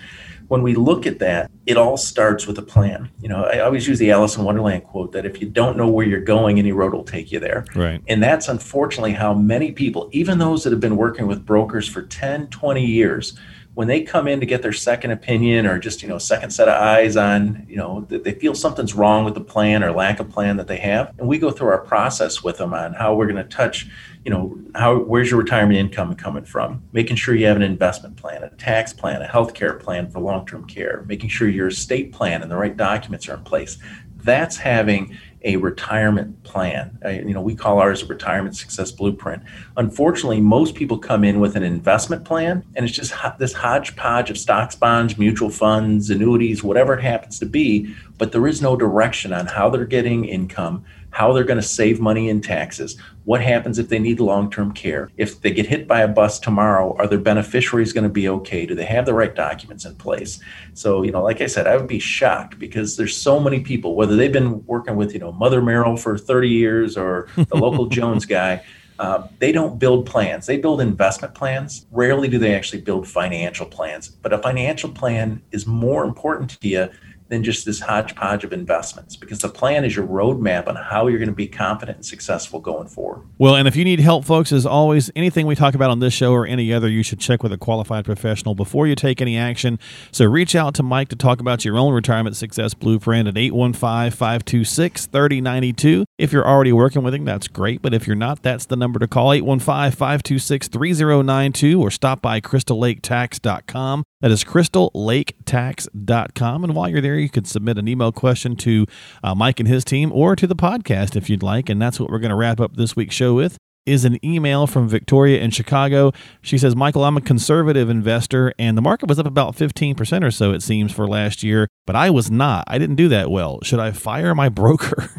when 0.49 0.63
we 0.63 0.75
look 0.75 1.07
at 1.07 1.19
that, 1.19 1.51
it 1.67 1.77
all 1.77 1.97
starts 1.97 2.47
with 2.47 2.59
a 2.59 2.63
plan. 2.63 3.11
You 3.21 3.29
know, 3.29 3.45
I 3.45 3.61
always 3.61 3.87
use 3.87 3.99
the 3.99 4.11
Alice 4.11 4.37
in 4.37 4.45
Wonderland 4.45 4.85
quote 4.85 5.13
that 5.13 5.27
if 5.27 5.41
you 5.41 5.49
don't 5.49 5.77
know 5.77 5.89
where 5.89 6.07
you're 6.07 6.21
going, 6.21 6.59
any 6.59 6.73
road 6.73 6.95
will 6.95 7.05
take 7.05 7.31
you 7.31 7.39
there. 7.39 7.67
Right. 7.75 8.03
And 8.09 8.23
that's 8.23 8.49
unfortunately 8.49 9.13
how 9.13 9.35
many 9.35 9.73
people, 9.73 10.09
even 10.13 10.39
those 10.39 10.65
that 10.65 10.71
have 10.71 10.81
been 10.81 10.97
working 10.97 11.27
with 11.27 11.45
brokers 11.45 11.87
for 11.87 12.03
10, 12.03 12.49
20 12.49 12.85
years, 12.85 13.39
when 13.79 13.87
they 13.87 14.03
come 14.03 14.27
in 14.27 14.41
to 14.41 14.45
get 14.45 14.61
their 14.61 14.73
second 14.73 15.13
opinion 15.13 15.65
or 15.65 15.79
just 15.79 16.03
you 16.03 16.09
know 16.09 16.19
second 16.19 16.51
set 16.51 16.67
of 16.69 16.75
eyes 16.75 17.17
on 17.17 17.65
you 17.69 17.77
know 17.77 18.05
they 18.09 18.33
feel 18.33 18.53
something's 18.53 18.93
wrong 18.93 19.25
with 19.25 19.35
the 19.35 19.41
plan 19.41 19.85
or 19.85 19.93
lack 19.93 20.19
of 20.19 20.29
plan 20.29 20.57
that 20.57 20.67
they 20.67 20.79
have 20.79 21.15
and 21.17 21.29
we 21.29 21.39
go 21.39 21.53
through 21.53 21.69
our 21.69 21.79
process 21.83 22.43
with 22.43 22.57
them 22.57 22.75
on 22.75 22.93
how 22.93 23.15
we're 23.15 23.29
going 23.29 23.37
to 23.37 23.45
touch 23.45 23.89
you 24.25 24.33
know 24.33 24.59
how 24.75 24.99
where's 24.99 25.31
your 25.31 25.39
retirement 25.41 25.79
income 25.79 26.15
coming 26.17 26.45
from? 26.45 26.83
Making 26.93 27.17
sure 27.17 27.35
you 27.35 27.47
have 27.47 27.57
an 27.57 27.63
investment 27.63 28.17
plan 28.17 28.43
a 28.43 28.51
tax 28.51 28.93
plan 28.93 29.23
a 29.23 29.27
health 29.29 29.55
care 29.55 29.75
plan 29.75 30.11
for 30.11 30.19
long-term 30.19 30.67
care 30.67 31.05
making 31.07 31.31
sure 31.31 31.49
your 31.49 31.69
estate 31.69 32.13
plan 32.13 32.43
and 32.43 32.51
the 32.51 32.57
right 32.57 32.77
documents 32.77 33.29
are 33.29 33.35
in 33.35 33.45
place 33.45 33.79
That's 34.23 34.57
having 34.57 35.17
a 35.43 35.57
retirement 35.57 36.43
plan. 36.43 36.99
Uh, 37.05 37.11
you 37.11 37.33
know, 37.33 37.41
we 37.41 37.55
call 37.55 37.79
ours 37.79 38.03
a 38.03 38.07
retirement 38.07 38.57
success 38.57 38.91
blueprint. 38.91 39.43
Unfortunately, 39.77 40.41
most 40.41 40.75
people 40.75 40.99
come 40.99 41.23
in 41.23 41.39
with 41.39 41.57
an 41.57 41.63
investment 41.63 42.25
plan, 42.25 42.65
and 42.75 42.85
it's 42.85 42.95
just 42.95 43.13
ho- 43.13 43.35
this 43.39 43.53
hodgepodge 43.53 44.31
of 44.31 44.39
stocks, 44.39 44.75
bonds, 44.75 45.17
mutual 45.17 45.51
funds, 45.51 46.11
annuities, 46.11 46.65
whatever 46.65 46.95
it 46.95 47.03
happens 47.03 47.39
to 47.39 47.47
be. 47.47 47.95
But 48.19 48.33
there 48.33 48.47
is 48.49 48.61
no 48.61 48.77
direction 48.77 49.33
on 49.33 49.47
how 49.47 49.71
they're 49.71 49.85
getting 49.85 50.25
income, 50.25 50.85
how 51.11 51.33
they're 51.33 51.45
going 51.45 51.61
to 51.61 51.67
save 51.67 52.01
money 52.01 52.29
in 52.29 52.41
taxes, 52.41 53.01
what 53.25 53.43
happens 53.43 53.79
if 53.79 53.89
they 53.89 53.99
need 53.99 54.21
long 54.21 54.51
term 54.51 54.73
care, 54.73 55.11
if 55.17 55.41
they 55.41 55.51
get 55.51 55.67
hit 55.67 55.87
by 55.87 56.01
a 56.01 56.09
bus 56.09 56.39
tomorrow, 56.39 56.97
are 56.99 57.07
their 57.07 57.19
beneficiaries 57.19 57.93
going 57.93 58.05
to 58.05 58.11
be 58.11 58.29
okay? 58.29 58.67
Do 58.67 58.75
they 58.75 58.85
have 58.85 59.07
the 59.07 59.15
right 59.15 59.35
documents 59.35 59.85
in 59.85 59.95
place? 59.97 60.41
So, 60.75 61.03
you 61.03 61.13
know, 61.13 61.23
like 61.23 61.41
I 61.41 61.47
said, 61.47 61.67
I 61.67 61.77
would 61.77 61.87
be 61.87 61.99
shocked 61.99 62.59
because 62.59 62.97
there's 62.97 63.17
so 63.17 63.41
many 63.41 63.61
people, 63.61 63.95
whether 63.95 64.17
they've 64.17 64.33
been 64.33 64.65
working 64.67 64.97
with, 64.97 65.13
you 65.13 65.19
know, 65.19 65.33
Mother 65.33 65.61
Merrill 65.61 65.97
for 65.97 66.17
30 66.17 66.49
years 66.49 66.97
or 66.97 67.29
the 67.37 67.57
local 67.57 67.87
Jones 67.99 68.25
guy. 68.25 68.63
Uh, 68.99 69.29
they 69.39 69.53
don't 69.53 69.79
build 69.79 70.07
plans. 70.07 70.47
They 70.47 70.57
build 70.57 70.81
investment 70.81 71.33
plans. 71.33 71.87
Rarely 71.93 72.27
do 72.27 72.37
they 72.37 72.55
actually 72.55 72.81
build 72.81 73.07
financial 73.07 73.65
plans. 73.65 74.09
But 74.09 74.33
a 74.33 74.39
financial 74.39 74.91
plan 74.91 75.41
is 75.53 75.69
more 75.69 76.05
important 76.05 76.61
to 76.61 76.69
you 76.69 76.89
than 77.29 77.45
just 77.45 77.65
this 77.65 77.81
hodgepodge 77.81 78.45
of 78.45 78.53
investments 78.53 79.17
because 79.17 79.41
the 79.41 79.49
plan 79.49 79.85
is 79.85 79.95
your 79.95 80.07
roadmap 80.07 80.67
on 80.67 80.77
how 80.77 81.07
you're 81.07 81.19
going 81.19 81.29
to 81.29 81.35
be 81.35 81.47
confident 81.47 81.97
and 81.97 82.07
successful 82.07 82.61
going 82.61 82.89
forward. 82.89 83.27
Well, 83.39 83.55
and 83.55 83.69
if 83.69 83.77
you 83.77 83.85
need 83.85 84.01
help, 84.01 84.25
folks, 84.25 84.51
as 84.51 84.65
always, 84.65 85.11
anything 85.15 85.47
we 85.47 85.55
talk 85.55 85.75
about 85.75 85.91
on 85.91 86.01
this 86.01 86.15
show 86.15 86.33
or 86.33 86.47
any 86.47 86.73
other, 86.73 86.89
you 86.89 87.03
should 87.03 87.21
check 87.21 87.43
with 87.43 87.53
a 87.53 87.59
qualified 87.59 88.05
professional 88.05 88.55
before 88.55 88.87
you 88.87 88.95
take 88.95 89.21
any 89.21 89.37
action. 89.37 89.79
So 90.11 90.25
reach 90.25 90.55
out 90.55 90.75
to 90.75 90.83
Mike 90.83 91.09
to 91.09 91.17
talk 91.17 91.41
about 91.41 91.65
your 91.65 91.77
own 91.77 91.93
retirement 91.93 92.37
success 92.37 92.75
blueprint 92.75 93.29
at 93.29 93.37
815 93.37 94.11
526 94.11 95.07
3092. 95.07 96.05
If 96.17 96.33
you're 96.33 96.47
already 96.47 96.73
working 96.73 97.03
with 97.03 97.15
him, 97.15 97.25
that's 97.25 97.49
great. 97.49 97.83
But 97.83 97.95
if 97.95 98.07
you're 98.07 98.17
not, 98.17 98.43
that's 98.43 98.67
the 98.67 98.77
number 98.77 98.99
to 98.99 99.07
call 99.07 99.33
815 99.33 99.93
526 99.93 100.69
3092 100.69 101.81
or 101.81 101.91
stop 101.91 102.23
by 102.23 102.41
crystallaketax.com. 102.41 104.05
That 104.21 104.33
is 104.33 104.43
crystallaketax.com. 104.43 106.65
And 106.65 106.75
while 106.75 106.89
you're 106.89 107.01
there, 107.01 107.19
you 107.19 107.29
can 107.29 107.45
submit 107.45 107.79
an 107.79 107.87
email 107.87 108.11
question 108.11 108.57
to 108.57 108.87
uh, 109.23 109.35
Mike 109.35 109.61
and 109.61 109.69
his 109.69 109.85
team 109.85 110.11
or 110.13 110.35
to 110.35 110.47
the 110.47 110.57
podcast 110.57 111.15
if 111.15 111.31
you'd 111.31 111.43
like. 111.43 111.69
And 111.69 111.81
that's 111.81 112.01
what 112.01 112.11
we're 112.11 112.19
going 112.19 112.31
to 112.31 112.37
wrap 112.37 112.61
up 112.61 112.77
this 112.77 112.97
week's 112.97 113.15
show 113.15 113.35
with 113.35 113.59
is 113.89 114.05
an 114.05 114.23
email 114.25 114.67
from 114.67 114.87
Victoria 114.87 115.41
in 115.41 115.51
Chicago. 115.51 116.13
She 116.43 116.59
says, 116.59 116.77
Michael, 116.77 117.05
I'm 117.05 117.17
a 117.17 117.23
conservative 117.23 117.89
investor, 117.89 118.53
and 118.59 118.77
the 118.77 118.83
market 118.83 119.09
was 119.09 119.19
up 119.19 119.25
about 119.25 119.57
15% 119.57 120.23
or 120.23 120.31
so, 120.31 120.53
it 120.53 120.63
seems, 120.63 120.93
for 120.93 121.09
last 121.09 121.43
year, 121.43 121.69
but 121.87 121.97
I 121.97 122.11
was 122.11 122.31
not. 122.31 122.65
I 122.67 122.77
didn't 122.77 122.97
do 122.97 123.09
that 123.09 123.31
well. 123.31 123.61
Should 123.63 123.81
I 123.81 123.93
fire 123.93 124.35
my 124.35 124.51
broker? 124.51 125.11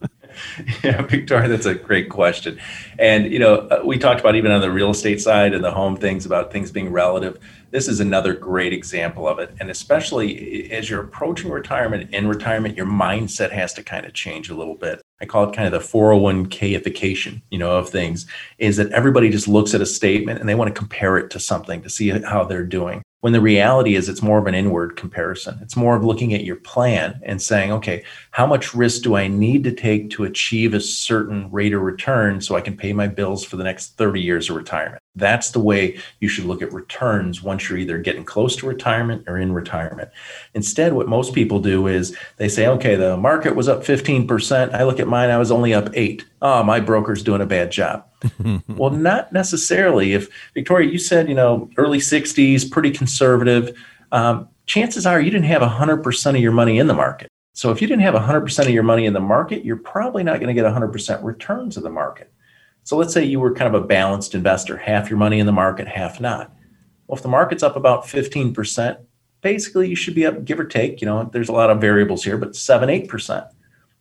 yeah, 0.82 1.02
Victoria, 1.02 1.48
that's 1.48 1.66
a 1.66 1.74
great 1.74 2.10
question. 2.10 2.58
And, 2.98 3.32
you 3.32 3.38
know, 3.38 3.56
uh, 3.68 3.82
we 3.84 3.98
talked 3.98 4.20
about 4.20 4.36
even 4.36 4.50
on 4.50 4.60
the 4.60 4.70
real 4.70 4.90
estate 4.90 5.20
side 5.20 5.54
and 5.54 5.64
the 5.64 5.70
home 5.70 5.96
things 5.96 6.26
about 6.26 6.52
things 6.52 6.70
being 6.70 6.90
relative 6.90 7.38
this 7.74 7.88
is 7.88 7.98
another 7.98 8.34
great 8.34 8.72
example 8.72 9.26
of 9.26 9.40
it. 9.40 9.52
And 9.58 9.68
especially 9.68 10.70
as 10.70 10.88
you're 10.88 11.02
approaching 11.02 11.50
retirement, 11.50 12.14
in 12.14 12.28
retirement, 12.28 12.76
your 12.76 12.86
mindset 12.86 13.50
has 13.50 13.74
to 13.74 13.82
kind 13.82 14.06
of 14.06 14.12
change 14.14 14.48
a 14.48 14.54
little 14.54 14.76
bit. 14.76 15.02
I 15.20 15.26
call 15.26 15.48
it 15.48 15.56
kind 15.56 15.66
of 15.66 15.72
the 15.72 15.84
401kification, 15.88 17.42
you 17.50 17.58
know, 17.58 17.76
of 17.76 17.88
things, 17.88 18.26
is 18.58 18.76
that 18.76 18.92
everybody 18.92 19.28
just 19.28 19.48
looks 19.48 19.74
at 19.74 19.80
a 19.80 19.86
statement 19.86 20.38
and 20.38 20.48
they 20.48 20.54
want 20.54 20.72
to 20.72 20.78
compare 20.78 21.18
it 21.18 21.30
to 21.30 21.40
something 21.40 21.82
to 21.82 21.90
see 21.90 22.10
how 22.10 22.44
they're 22.44 22.62
doing 22.62 23.02
when 23.24 23.32
the 23.32 23.40
reality 23.40 23.94
is 23.94 24.10
it's 24.10 24.20
more 24.20 24.36
of 24.38 24.46
an 24.46 24.54
inward 24.54 24.96
comparison. 24.96 25.58
It's 25.62 25.76
more 25.76 25.96
of 25.96 26.04
looking 26.04 26.34
at 26.34 26.44
your 26.44 26.56
plan 26.56 27.18
and 27.22 27.40
saying, 27.40 27.72
okay, 27.72 28.04
how 28.32 28.46
much 28.46 28.74
risk 28.74 29.00
do 29.00 29.16
I 29.16 29.28
need 29.28 29.64
to 29.64 29.72
take 29.72 30.10
to 30.10 30.24
achieve 30.24 30.74
a 30.74 30.80
certain 30.80 31.50
rate 31.50 31.72
of 31.72 31.80
return 31.80 32.42
so 32.42 32.54
I 32.54 32.60
can 32.60 32.76
pay 32.76 32.92
my 32.92 33.08
bills 33.08 33.42
for 33.42 33.56
the 33.56 33.64
next 33.64 33.96
30 33.96 34.20
years 34.20 34.50
of 34.50 34.56
retirement? 34.56 35.00
That's 35.16 35.50
the 35.50 35.60
way 35.60 35.98
you 36.18 36.28
should 36.28 36.44
look 36.44 36.60
at 36.60 36.72
returns 36.72 37.42
once 37.42 37.68
you're 37.68 37.78
either 37.78 37.98
getting 37.98 38.24
close 38.24 38.56
to 38.56 38.66
retirement 38.66 39.24
or 39.28 39.38
in 39.38 39.52
retirement. 39.52 40.10
Instead, 40.54 40.92
what 40.92 41.08
most 41.08 41.34
people 41.34 41.60
do 41.60 41.86
is 41.86 42.16
they 42.36 42.48
say, 42.48 42.66
okay, 42.66 42.96
the 42.96 43.16
market 43.16 43.54
was 43.54 43.68
up 43.68 43.84
15%. 43.84 44.74
I 44.74 44.82
look 44.82 44.98
at 44.98 45.06
mine, 45.06 45.30
I 45.30 45.38
was 45.38 45.52
only 45.52 45.72
up 45.72 45.88
eight. 45.94 46.24
Oh, 46.42 46.64
my 46.64 46.80
broker's 46.80 47.22
doing 47.22 47.40
a 47.40 47.46
bad 47.46 47.70
job. 47.70 48.04
well, 48.68 48.90
not 48.90 49.32
necessarily. 49.32 50.14
If 50.14 50.28
Victoria, 50.52 50.90
you 50.90 50.98
said, 50.98 51.28
you 51.28 51.34
know, 51.34 51.70
early 51.76 51.98
60s, 51.98 52.68
pretty 52.68 52.90
conservative, 52.90 53.76
um, 54.10 54.48
chances 54.66 55.06
are 55.06 55.20
you 55.20 55.30
didn't 55.30 55.46
have 55.46 55.62
100% 55.62 56.30
of 56.30 56.36
your 56.36 56.52
money 56.52 56.78
in 56.78 56.88
the 56.88 56.94
market. 56.94 57.28
So 57.52 57.70
if 57.70 57.80
you 57.80 57.86
didn't 57.86 58.02
have 58.02 58.14
100% 58.14 58.58
of 58.64 58.70
your 58.70 58.82
money 58.82 59.06
in 59.06 59.12
the 59.12 59.20
market, 59.20 59.64
you're 59.64 59.76
probably 59.76 60.24
not 60.24 60.40
going 60.40 60.48
to 60.48 60.60
get 60.60 60.64
100% 60.64 61.22
returns 61.22 61.76
of 61.76 61.84
the 61.84 61.90
market. 61.90 62.32
So 62.84 62.96
let's 62.96 63.12
say 63.12 63.24
you 63.24 63.40
were 63.40 63.54
kind 63.54 63.74
of 63.74 63.82
a 63.82 63.86
balanced 63.86 64.34
investor, 64.34 64.76
half 64.76 65.10
your 65.10 65.18
money 65.18 65.40
in 65.40 65.46
the 65.46 65.52
market, 65.52 65.88
half 65.88 66.20
not. 66.20 66.54
Well, 67.06 67.16
if 67.16 67.22
the 67.22 67.28
market's 67.28 67.62
up 67.62 67.76
about 67.76 68.04
15%, 68.04 68.98
basically 69.40 69.88
you 69.88 69.96
should 69.96 70.14
be 70.14 70.26
up, 70.26 70.44
give 70.44 70.60
or 70.60 70.64
take, 70.64 71.00
you 71.00 71.06
know, 71.06 71.28
there's 71.32 71.48
a 71.48 71.52
lot 71.52 71.70
of 71.70 71.80
variables 71.80 72.24
here, 72.24 72.38
but 72.38 72.54
7 72.54 72.88
8%. 72.88 73.48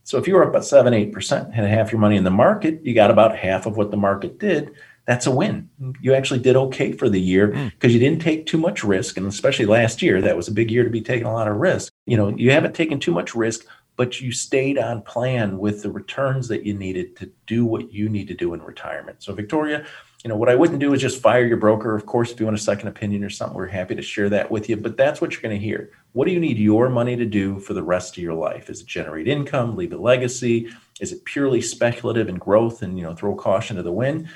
So 0.04 0.18
if 0.18 0.28
you 0.28 0.36
were 0.36 0.44
up 0.44 0.50
about 0.50 0.66
seven, 0.66 0.94
eight 0.94 1.14
percent, 1.14 1.50
and 1.54 1.66
half 1.66 1.92
your 1.92 2.00
money 2.00 2.18
in 2.18 2.24
the 2.24 2.32
market, 2.32 2.82
you 2.84 2.94
got 2.94 3.12
about 3.12 3.36
half 3.36 3.66
of 3.66 3.78
what 3.78 3.90
the 3.92 3.98
market 3.98 4.38
did. 4.38 4.72
That's 5.06 5.26
a 5.26 5.32
win. 5.32 5.70
You 6.02 6.14
actually 6.14 6.40
did 6.40 6.56
okay 6.56 6.94
for 6.94 7.10
the 7.10 7.20
year 7.20 7.48
because 7.48 7.92
mm. 7.92 7.94
you 7.94 8.00
didn't 8.00 8.22
take 8.22 8.46
too 8.46 8.58
much 8.58 8.86
risk. 8.86 9.18
And 9.18 9.28
especially 9.28 9.66
last 9.66 10.02
year, 10.02 10.22
that 10.22 10.38
was 10.38 10.48
a 10.48 10.54
big 10.54 10.72
year 10.72 10.86
to 10.86 10.90
be 10.90 11.02
taking 11.02 11.28
a 11.28 11.34
lot 11.34 11.50
of 11.50 11.58
risk. 11.58 11.92
You 12.06 12.16
know, 12.16 12.30
you 12.30 12.52
haven't 12.52 12.74
taken 12.74 13.00
too 13.00 13.12
much 13.12 13.36
risk, 13.36 13.66
but 13.96 14.20
you 14.20 14.32
stayed 14.32 14.78
on 14.78 15.02
plan 15.02 15.60
with 15.60 15.84
the 15.84 15.92
returns 15.92 16.48
that 16.48 16.66
you 16.66 16.74
needed 16.74 17.16
to 17.18 17.32
do 17.48 17.66
what 17.66 17.94
you 17.94 18.10
need 18.10 18.28
to 18.28 18.34
do 18.34 18.54
in 18.54 18.62
retirement. 18.62 19.22
So, 19.22 19.34
Victoria, 19.34 19.86
you 20.24 20.30
know, 20.30 20.38
what 20.38 20.50
I 20.50 20.56
wouldn't 20.56 20.80
do 20.80 20.94
is 20.94 21.02
just 21.02 21.22
fire 21.22 21.46
your 21.46 21.58
broker. 21.58 21.96
Of 21.96 22.06
course, 22.06 22.32
if 22.32 22.40
you 22.40 22.46
want 22.46 22.58
a 22.58 22.62
second 22.62 22.88
opinion 22.88 23.24
or 23.24 23.30
something, 23.30 23.58
we're 23.58 23.68
happy 23.68 23.94
to 23.94 24.02
share 24.02 24.30
that 24.30 24.50
with 24.50 24.70
you. 24.70 24.78
But 24.78 24.96
that's 24.98 25.20
what 25.20 25.34
you're 25.34 25.42
going 25.42 25.60
to 25.60 25.64
hear. 25.64 25.92
What 26.14 26.26
do 26.26 26.32
you 26.32 26.40
need 26.40 26.58
your 26.58 26.90
money 26.90 27.16
to 27.18 27.26
do 27.26 27.60
for 27.60 27.74
the 27.74 27.84
rest 27.84 28.18
of 28.18 28.24
your 28.24 28.34
life? 28.34 28.70
Is 28.70 28.82
it 28.82 28.88
generate 28.88 29.28
income, 29.28 29.76
leave 29.76 29.92
a 29.92 29.98
legacy? 29.98 30.70
Is 31.02 31.12
it 31.12 31.26
purely 31.26 31.62
speculative 31.62 32.30
and 32.30 32.40
growth 32.40 32.82
and, 32.82 32.98
you 32.98 33.04
know, 33.04 33.14
throw 33.14 33.36
caution 33.36 33.76
to 33.76 33.84
the 33.84 33.92
wind? 33.92 34.30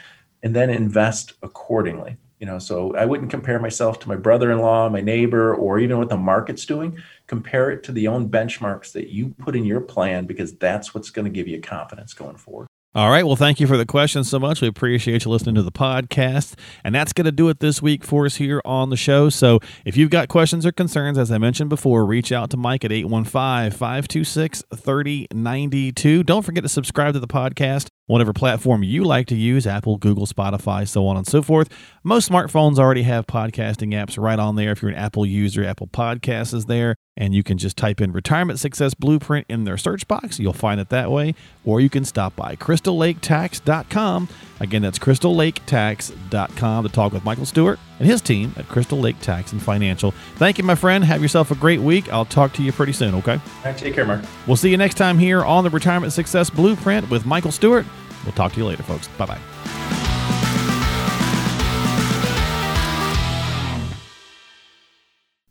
And 0.44 0.56
then 0.56 0.70
invest 0.70 1.34
accordingly. 1.42 2.18
You 2.40 2.46
know, 2.46 2.60
so 2.60 2.94
I 2.96 3.06
wouldn't 3.06 3.32
compare 3.32 3.60
myself 3.60 4.00
to 4.02 4.08
my 4.08 4.16
brother-in-law, 4.16 4.90
my 4.90 5.02
neighbor, 5.02 5.56
or 5.56 5.80
even 5.80 5.98
what 5.98 6.10
the 6.10 6.18
market's 6.18 6.66
doing. 6.66 6.98
Compare 7.26 7.72
it 7.72 7.84
to 7.84 7.92
the 7.92 8.08
own 8.08 8.30
benchmarks 8.30 8.92
that 8.92 9.10
you 9.10 9.30
put 9.40 9.56
in 9.56 9.66
your 9.66 9.82
plan 9.82 10.26
because 10.26 10.56
that's 10.56 10.94
what's 10.94 11.10
going 11.10 11.26
to 11.26 11.32
give 11.32 11.48
you 11.48 11.60
confidence 11.60 12.14
going 12.14 12.38
forward. 12.38 12.67
All 12.96 13.12
right. 13.12 13.26
Well, 13.26 13.36
thank 13.36 13.60
you 13.60 13.68
for 13.68 13.78
the 13.78 13.86
question 13.86 14.24
so 14.24 14.40
much. 14.40 14.60
We 14.60 14.68
appreciate 14.68 15.24
you 15.24 15.30
listening 15.30 15.54
to 15.56 15.62
the 15.62 15.72
podcast. 15.72 16.58
And 16.84 16.96
that's 16.96 17.14
going 17.14 17.26
to 17.26 17.32
do 17.32 17.48
it 17.50 17.60
this 17.60 17.80
week 17.80 18.04
for 18.04 18.26
us 18.26 18.38
here 18.38 18.60
on 18.66 18.90
the 18.90 18.98
show. 18.98 19.30
So 19.30 19.60
if 19.86 19.96
you've 19.96 20.10
got 20.10 20.30
questions 20.30 20.66
or 20.66 20.72
concerns, 20.72 21.18
as 21.18 21.32
I 21.32 21.38
mentioned 21.38 21.70
before, 21.70 22.06
reach 22.06 22.32
out 22.32 22.50
to 22.52 22.58
Mike 22.58 22.84
at 22.84 22.92
815 22.92 23.78
526 23.78 24.64
3092. 24.76 26.24
Don't 26.24 26.42
forget 26.44 26.64
to 26.64 26.70
subscribe 26.70 27.14
to 27.14 27.20
the 27.20 27.28
podcast 27.28 27.88
whatever 28.08 28.34
platform 28.34 28.84
you 28.84 29.04
like 29.04 29.28
to 29.28 29.36
use 29.36 29.68
Apple, 29.68 29.98
Google, 29.98 30.26
Spotify, 30.26 30.88
so 30.88 31.06
on 31.08 31.18
and 31.18 31.28
so 31.28 31.42
forth. 31.42 31.70
Most 32.04 32.30
smartphones 32.30 32.80
already 32.80 33.04
have 33.04 33.28
podcasting 33.28 33.94
apps 33.94 34.18
right 34.18 34.40
on 34.40 34.56
there. 34.56 34.72
If 34.72 34.82
you're 34.82 34.92
an 34.92 34.98
Apple 34.98 35.26
user, 35.26 35.64
Apple 35.64 35.88
Podcasts 35.88 36.54
is 36.54 36.66
there, 36.66 36.96
and 37.18 37.34
you 37.34 37.44
can 37.44 37.58
just 37.58 37.76
type 37.76 38.00
in 38.00 38.14
Retirement 38.14 38.60
Success 38.60 38.94
Blueprint 38.94 39.48
in 39.50 39.64
their 39.64 39.78
search 39.78 40.08
box. 40.08 40.40
You'll 40.40 40.54
find 40.54 40.80
it 40.80 40.90
that 40.90 41.12
way. 41.12 41.34
Or 41.66 41.82
you 41.82 41.90
can 41.90 42.06
stop 42.06 42.36
by 42.36 42.56
crystallaketax.com. 42.56 44.30
Again, 44.60 44.82
that's 44.84 45.00
crystallaketax.com 45.00 46.84
to 46.84 46.90
talk 46.90 47.14
with 47.14 47.26
Michael 47.26 47.46
Stewart 47.46 47.80
and 48.00 48.08
his 48.08 48.22
team 48.22 48.54
at 48.56 48.68
Crystal 48.68 49.00
Lake 49.00 49.20
Tax 49.20 49.52
and 49.52 49.62
Financial. 49.62 50.12
Thank 50.36 50.58
you, 50.58 50.64
my 50.64 50.76
friend. 50.76 51.04
Have 51.04 51.22
yourself 51.22 51.52
a 51.52 51.56
great 51.56 51.82
week. 51.82 52.12
I'll 52.14 52.26
talk 52.26 52.54
to 52.54 52.64
you 52.64 52.72
pretty 52.72 52.94
soon, 52.94 53.16
okay? 53.16 53.40
Right, 53.66 53.78
take 53.78 53.96
care, 53.96 54.06
Mark. 54.06 54.24
We'll 54.46 54.58
see 54.58 54.70
you 54.70 54.78
next 54.78 54.96
time 54.96 55.18
here 55.18 55.44
on 55.44 55.64
the 55.64 55.70
Retirement 55.70 56.14
Success 56.14 56.50
Blueprint 56.50 57.10
with 57.10 57.26
Michael 57.26 57.52
Stewart. 57.52 57.86
We'll 58.24 58.34
talk 58.34 58.54
to 58.54 58.60
you 58.60 58.66
later, 58.66 58.84
folks. 58.84 59.08
Bye 59.18 59.26
bye. 59.26 60.07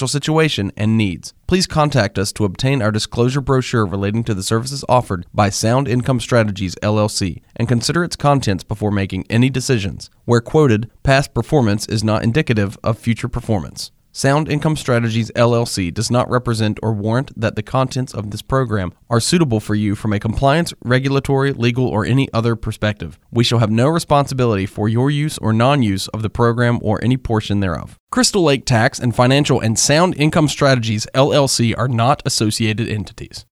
financial 0.00 0.18
situation 0.20 0.72
and 0.78 0.96
needs. 0.96 1.34
Please 1.46 1.66
contact 1.66 2.18
us 2.18 2.32
to 2.32 2.46
obtain 2.46 2.80
our 2.80 2.90
disclosure 2.90 3.42
brochure 3.42 3.84
relating 3.84 4.24
to 4.24 4.32
the 4.32 4.42
services 4.42 4.82
offered 4.88 5.26
by 5.34 5.50
Sound 5.50 5.86
Income 5.86 6.20
Strategies 6.20 6.74
LLC 6.76 7.42
and 7.54 7.68
consider 7.68 8.02
its 8.02 8.16
contents 8.16 8.64
before 8.64 8.90
making 8.90 9.26
any 9.28 9.50
decisions. 9.50 10.08
Where 10.24 10.40
quoted, 10.40 10.90
past 11.02 11.34
performance 11.34 11.86
is 11.86 12.02
not 12.02 12.22
indicative 12.22 12.78
of 12.82 12.98
future 12.98 13.28
performance. 13.28 13.92
Sound 14.12 14.50
Income 14.50 14.74
Strategies 14.74 15.30
LLC 15.36 15.94
does 15.94 16.10
not 16.10 16.28
represent 16.28 16.80
or 16.82 16.92
warrant 16.92 17.30
that 17.38 17.54
the 17.54 17.62
contents 17.62 18.12
of 18.12 18.32
this 18.32 18.42
program 18.42 18.92
are 19.08 19.20
suitable 19.20 19.60
for 19.60 19.76
you 19.76 19.94
from 19.94 20.12
a 20.12 20.18
compliance, 20.18 20.74
regulatory, 20.82 21.52
legal, 21.52 21.86
or 21.86 22.04
any 22.04 22.28
other 22.32 22.56
perspective. 22.56 23.20
We 23.30 23.44
shall 23.44 23.60
have 23.60 23.70
no 23.70 23.86
responsibility 23.86 24.66
for 24.66 24.88
your 24.88 25.12
use 25.12 25.38
or 25.38 25.52
non 25.52 25.84
use 25.84 26.08
of 26.08 26.22
the 26.22 26.30
program 26.30 26.80
or 26.82 27.02
any 27.04 27.16
portion 27.16 27.60
thereof. 27.60 27.96
Crystal 28.10 28.42
Lake 28.42 28.66
Tax 28.66 28.98
and 28.98 29.14
Financial 29.14 29.60
and 29.60 29.78
Sound 29.78 30.16
Income 30.16 30.48
Strategies 30.48 31.06
LLC 31.14 31.72
are 31.78 31.86
not 31.86 32.20
associated 32.26 32.88
entities. 32.88 33.46